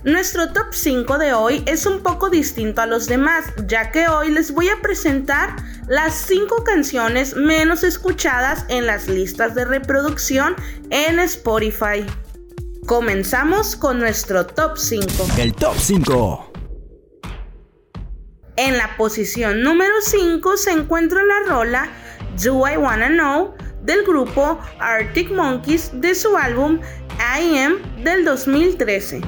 Nuestro 0.04 0.50
top 0.52 0.74
5 0.74 1.18
de 1.20 1.32
hoy 1.32 1.64
es 1.68 1.86
un 1.86 2.02
poco 2.04 2.30
distinto 2.30 2.82
a 2.82 2.86
los 2.86 3.06
demás, 3.08 3.46
ya 3.66 3.92
que 3.92 4.10
hoy 4.10 4.30
les 4.30 4.52
voy 4.54 4.68
a 4.68 4.82
presentar 4.82 5.56
las 5.88 6.14
5 6.28 6.66
canciones 6.66 7.38
menos 7.38 7.86
escuchadas 7.86 8.66
en 8.68 8.86
las 8.88 9.08
listas 9.08 9.56
de 9.56 9.64
reproducción 9.64 10.58
en 10.90 11.20
Spotify. 11.20 12.06
Comenzamos 12.88 13.78
con 13.78 14.00
nuestro 14.00 14.46
top 14.46 14.74
5. 14.78 15.08
El 15.38 15.54
top 15.54 15.76
5. 15.78 16.50
En 18.56 18.78
la 18.78 18.96
posición 18.98 19.64
número 19.64 19.92
5 20.02 20.58
se 20.58 20.72
encuentra 20.72 21.20
la 21.24 21.54
rola 21.54 21.88
Do 22.44 22.68
I 22.72 22.78
Wanna 22.78 23.08
Know 23.08 23.56
del 23.84 24.04
grupo 24.06 24.60
Arctic 24.80 25.32
Monkeys 25.32 25.90
de 26.02 26.14
su 26.14 26.38
álbum 26.38 26.80
I 27.42 27.58
Am 27.58 27.80
del 28.04 28.24
2013 28.26 29.22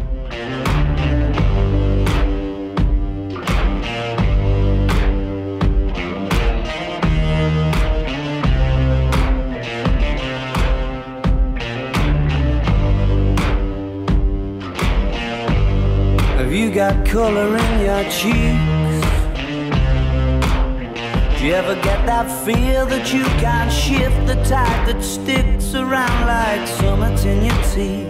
you 21.45 21.53
ever 21.53 21.75
get 21.83 22.01
that 22.07 22.25
feel 22.43 22.87
that 22.87 23.13
you 23.13 23.23
can't 23.37 23.71
shift 23.71 24.17
the 24.25 24.33
tide 24.49 24.81
that 24.87 24.99
sticks 25.03 25.75
around 25.75 26.25
like 26.25 26.67
summits 26.67 27.23
in 27.23 27.45
your 27.45 27.61
teeth? 27.69 28.09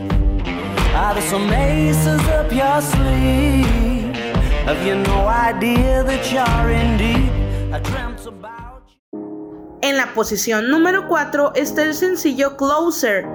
Are 0.95 1.13
there 1.15 1.29
some 1.29 1.51
aces 1.51 2.21
up 2.31 2.49
your 2.49 2.79
sleeve? 2.79 4.15
Have 4.63 4.87
you 4.87 4.95
no 4.95 5.27
idea 5.27 6.03
that 6.05 6.23
you're 6.31 6.69
in 6.71 6.95
deep? 6.95 7.73
I 7.75 7.79
dreamt 7.79 8.25
about 8.25 8.87
you. 9.11 9.79
En 9.83 9.97
la 9.97 10.13
posición 10.13 10.69
número 10.69 11.09
4 11.09 11.53
está 11.55 11.81
el 11.83 11.93
sencillo 11.93 12.55
Closer 12.55 13.25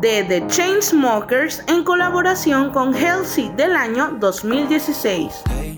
de 0.00 0.22
The 0.22 0.46
Chainsmokers 0.46 1.64
en 1.66 1.82
colaboración 1.82 2.70
con 2.70 2.94
Halsey 2.94 3.50
del 3.56 3.74
año 3.74 4.16
2016. 4.20 5.32
Hey. 5.50 5.77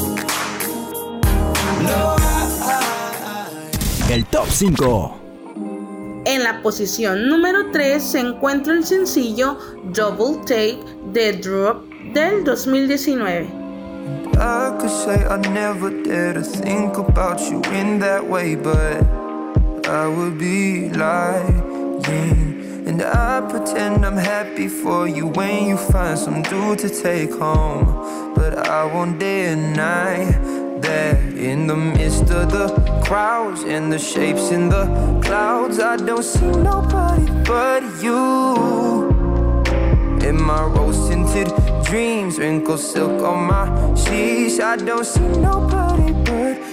El 4.10 4.24
top 4.32 4.48
5. 4.48 5.18
En 6.24 6.44
la 6.46 6.62
posición 6.62 7.28
número 7.28 7.72
3 7.74 8.02
se 8.02 8.20
encuentra 8.22 8.72
el 8.74 8.86
sencillo 8.86 9.58
Double 9.94 10.38
Take 10.46 10.80
de 11.12 11.34
Drop 11.34 11.84
del 12.14 12.46
2019. 12.46 13.50
I 14.40 14.78
could 14.80 14.90
say 14.90 15.26
I 15.30 15.40
never 15.52 15.90
dare 15.90 16.36
to 16.36 16.42
think 16.42 16.98
about 16.98 17.42
you 17.52 17.62
in 17.74 18.00
that 18.00 18.24
way, 18.26 18.56
but 18.56 19.02
I 19.90 20.08
would 20.08 20.38
be 20.38 20.90
lying. 20.92 21.64
And 22.86 23.02
I 23.02 23.40
pretend 23.50 24.06
I'm 24.06 24.18
happy 24.18 24.68
for 24.68 25.08
you 25.08 25.28
when 25.28 25.68
you 25.70 25.78
find 25.78 26.20
some 26.20 26.42
dude 26.44 26.80
to 26.80 26.90
take 26.90 27.32
home. 27.32 28.34
But 28.36 28.68
I 28.68 28.84
won't 28.84 29.18
deny 29.20 30.26
that 30.82 31.16
in 31.34 31.66
the 31.68 31.78
midst 31.78 32.24
of 32.30 32.52
the 32.52 32.68
crowds 33.06 33.64
and 33.64 33.92
the 33.92 33.98
shapes 33.98 34.52
in 34.52 34.68
the 34.68 34.86
clouds, 35.24 35.80
I 35.80 35.96
don't 35.96 36.24
see 36.24 36.46
nobody 36.52 37.26
but 37.46 37.84
you. 38.04 39.08
In 40.28 40.42
my 40.44 40.64
rose 40.66 41.08
tinted 41.08 41.48
dreams, 41.86 42.38
wrinkled 42.38 42.82
silk 42.82 43.24
on 43.24 43.46
my 43.48 43.96
sheets, 43.96 44.60
I 44.60 44.76
don't 44.76 45.06
see 45.06 45.22
nobody 45.22 46.12
but 46.26 46.58
you. 46.68 46.73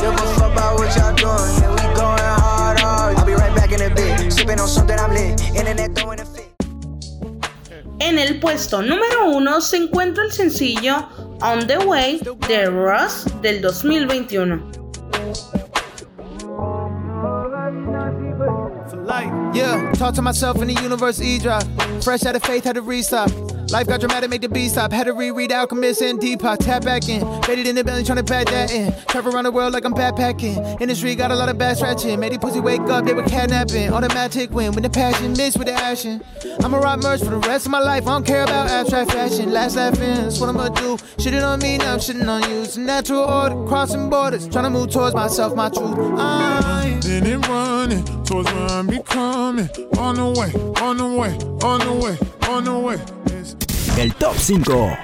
Give 0.00 0.14
a 0.14 0.34
fuck 0.38 0.52
about 0.52 0.76
what 0.78 0.94
y'all 0.94 1.10
doing, 1.18 1.50
and 1.66 1.72
we 1.74 1.86
going 1.98 2.34
hard 2.38 2.78
oh, 2.80 2.86
all 3.10 3.18
I'll 3.18 3.26
be 3.26 3.32
right 3.32 3.52
back 3.56 3.72
in 3.72 3.82
a 3.82 3.92
bit, 3.92 4.30
sipping 4.32 4.60
on 4.60 4.68
something 4.68 4.96
I'm 4.96 5.10
lit, 5.10 5.42
internet 5.56 5.92
throwing 5.98 6.20
a 6.20 6.24
fit. 6.24 6.46
En 7.98 8.20
el 8.20 8.38
puesto 8.38 8.82
número 8.82 9.30
uno 9.32 9.60
se 9.60 9.78
encuentra 9.78 10.22
el 10.22 10.30
sencillo 10.30 11.08
On 11.42 11.66
the 11.66 11.78
Way 11.80 12.20
de 12.46 12.66
Ross 12.70 13.24
del 13.42 13.60
2021. 13.60 14.78
Yeah, 19.60 19.92
talk 19.92 20.14
to 20.14 20.22
myself 20.22 20.62
in 20.62 20.68
the 20.68 20.82
universe, 20.82 21.20
E-drop. 21.20 21.64
Fresh 22.02 22.24
out 22.24 22.34
of 22.34 22.42
faith, 22.42 22.64
had 22.64 22.76
to 22.76 22.80
restart. 22.82 23.30
Life 23.72 23.86
got 23.86 24.00
dramatic, 24.00 24.28
make 24.30 24.40
the 24.42 24.48
beat 24.48 24.70
stop. 24.70 24.90
Had 24.90 25.04
to 25.04 25.12
reread 25.12 25.52
Alchemist 25.52 26.02
and 26.02 26.18
Deepak. 26.18 26.58
Tap 26.58 26.84
back 26.84 27.08
in. 27.08 27.20
Faded 27.44 27.68
in 27.68 27.76
the 27.76 27.84
belly, 27.84 28.02
trying 28.02 28.16
to 28.16 28.24
bat 28.24 28.48
that 28.48 28.72
in. 28.72 28.92
Travel 29.06 29.32
around 29.32 29.44
the 29.44 29.52
world 29.52 29.72
like 29.72 29.84
I'm 29.84 29.92
backpacking. 29.94 30.80
Industry 30.80 31.14
got 31.14 31.30
a 31.30 31.36
lot 31.36 31.48
of 31.48 31.56
bad 31.56 31.76
scratching. 31.76 32.18
Made 32.18 32.32
the 32.32 32.38
pussy 32.40 32.58
wake 32.58 32.80
up, 32.80 33.04
they 33.04 33.14
were 33.14 33.22
kidnapping. 33.22 33.92
Automatic 33.92 34.50
win 34.50 34.72
when 34.72 34.82
the 34.82 34.90
passion 34.90 35.34
mixed 35.34 35.56
with 35.56 35.68
the 35.68 35.72
action. 35.72 36.20
I'ma 36.64 36.78
rock 36.78 37.00
merch 37.00 37.20
for 37.20 37.26
the 37.30 37.36
rest 37.38 37.66
of 37.66 37.70
my 37.70 37.78
life. 37.78 38.08
I 38.08 38.10
don't 38.10 38.26
care 38.26 38.42
about 38.42 38.66
abstract 38.68 39.12
fashion. 39.12 39.52
Last 39.52 39.76
laughing, 39.76 40.00
that's 40.16 40.40
what 40.40 40.48
I'ma 40.48 40.70
do. 40.70 40.96
Shitting 41.22 41.44
on 41.46 41.60
me, 41.60 41.78
now 41.78 41.92
I'm 41.92 42.00
shitting 42.00 42.26
on 42.28 42.42
you. 42.50 42.62
It's 42.62 42.76
a 42.76 42.80
natural 42.80 43.20
order, 43.22 43.54
crossing 43.68 44.10
borders. 44.10 44.48
Trying 44.48 44.64
to 44.64 44.70
move 44.70 44.90
towards 44.90 45.14
myself, 45.14 45.54
my 45.54 45.68
truth. 45.68 45.96
I'm 46.18 46.94
in 47.04 47.24
it 47.24 47.46
running 47.46 48.04
towards 48.24 48.50
where 48.52 48.66
I'm 48.68 48.88
becoming. 48.88 49.68
On 49.96 50.16
the 50.16 50.28
way, 50.40 50.52
on 50.82 50.96
the 50.96 51.06
way, 51.16 51.32
on 51.62 51.78
the 51.78 51.92
way, 51.92 52.18
on 52.48 52.64
the 52.64 52.72
way. 52.76 53.29
el 53.96 54.14
top 54.14 54.34
5. 54.38 54.98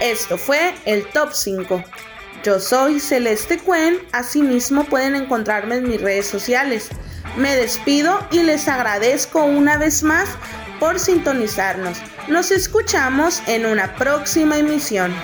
Esto 0.00 0.36
fue 0.36 0.74
el 0.84 1.06
top 1.10 1.32
5. 1.32 1.82
Yo 2.44 2.60
soy 2.60 3.00
Celeste 3.00 3.58
Cuen, 3.58 3.98
asimismo 4.12 4.84
pueden 4.84 5.14
encontrarme 5.16 5.76
en 5.76 5.88
mis 5.88 6.00
redes 6.00 6.26
sociales. 6.26 6.90
Me 7.36 7.56
despido 7.56 8.26
y 8.30 8.42
les 8.42 8.68
agradezco 8.68 9.44
una 9.44 9.78
vez 9.78 10.02
más 10.02 10.28
por 10.78 10.98
sintonizarnos. 11.00 11.98
Nos 12.28 12.50
escuchamos 12.50 13.42
en 13.46 13.66
una 13.66 13.94
próxima 13.96 14.58
emisión. 14.58 15.14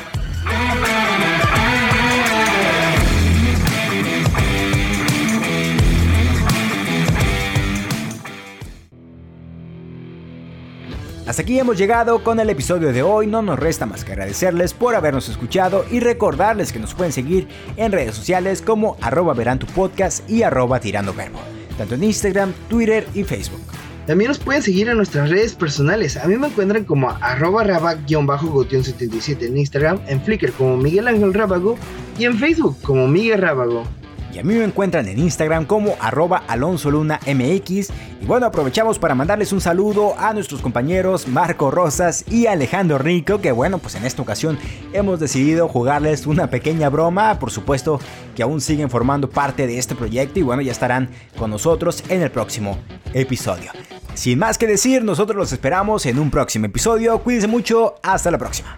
Hasta 11.26 11.42
aquí 11.42 11.58
hemos 11.58 11.76
llegado 11.76 12.24
con 12.24 12.40
el 12.40 12.48
episodio 12.48 12.92
de 12.94 13.02
hoy, 13.02 13.26
no 13.26 13.42
nos 13.42 13.58
resta 13.58 13.84
más 13.84 14.04
que 14.04 14.12
agradecerles 14.12 14.72
por 14.72 14.94
habernos 14.94 15.28
escuchado 15.28 15.84
y 15.90 16.00
recordarles 16.00 16.72
que 16.72 16.78
nos 16.78 16.94
pueden 16.94 17.12
seguir 17.12 17.46
en 17.76 17.92
redes 17.92 18.14
sociales 18.14 18.62
como 18.62 18.96
arroba 19.02 19.34
verán 19.34 19.58
tu 19.58 19.66
podcast 19.66 20.28
y 20.30 20.42
arroba 20.42 20.80
tirando 20.80 21.12
verbo, 21.12 21.38
tanto 21.76 21.94
en 21.96 22.04
Instagram, 22.04 22.52
Twitter 22.68 23.06
y 23.14 23.24
Facebook. 23.24 23.60
También 24.06 24.28
nos 24.28 24.38
pueden 24.38 24.62
seguir 24.62 24.88
en 24.88 24.96
nuestras 24.96 25.28
redes 25.28 25.54
personales. 25.54 26.16
A 26.16 26.26
mí 26.26 26.36
me 26.36 26.48
encuentran 26.48 26.84
como 26.84 27.10
arroba 27.10 27.64
rabac-gotión77 27.64 29.42
en 29.46 29.58
Instagram, 29.58 30.00
en 30.08 30.22
Flickr 30.22 30.50
como 30.52 30.76
Miguel 30.78 31.06
Ángel 31.06 31.34
Rábago 31.34 31.76
y 32.18 32.24
en 32.24 32.38
Facebook 32.38 32.76
como 32.82 33.06
Miguel 33.06 33.40
Rábago. 33.40 33.84
Y 34.32 34.38
a 34.38 34.44
mí 34.44 34.54
me 34.54 34.62
encuentran 34.64 35.08
en 35.08 35.18
Instagram 35.18 35.64
como 35.64 35.94
arroba 36.00 36.44
mx 36.48 37.90
Y 38.22 38.26
bueno, 38.26 38.46
aprovechamos 38.46 38.98
para 38.98 39.14
mandarles 39.16 39.52
un 39.52 39.60
saludo 39.60 40.14
a 40.18 40.32
nuestros 40.32 40.60
compañeros 40.60 41.26
Marco 41.26 41.70
Rosas 41.72 42.24
y 42.30 42.46
Alejandro 42.46 42.98
Rico, 42.98 43.40
que 43.40 43.50
bueno, 43.50 43.78
pues 43.78 43.96
en 43.96 44.04
esta 44.04 44.22
ocasión 44.22 44.56
hemos 44.92 45.18
decidido 45.18 45.66
jugarles 45.66 46.26
una 46.26 46.48
pequeña 46.48 46.88
broma. 46.90 47.40
Por 47.40 47.50
supuesto 47.50 48.00
que 48.36 48.44
aún 48.44 48.60
siguen 48.60 48.88
formando 48.90 49.28
parte 49.28 49.66
de 49.66 49.78
este 49.78 49.96
proyecto 49.96 50.38
y 50.38 50.42
bueno, 50.42 50.62
ya 50.62 50.72
estarán 50.72 51.08
con 51.36 51.50
nosotros 51.50 52.04
en 52.08 52.22
el 52.22 52.30
próximo 52.30 52.78
episodio. 53.12 53.72
Sin 54.14 54.38
más 54.38 54.58
que 54.58 54.66
decir, 54.68 55.02
nosotros 55.02 55.36
los 55.36 55.52
esperamos 55.52 56.06
en 56.06 56.20
un 56.20 56.30
próximo 56.30 56.66
episodio. 56.66 57.18
Cuídense 57.20 57.48
mucho, 57.48 57.96
hasta 58.02 58.30
la 58.30 58.38
próxima. 58.38 58.76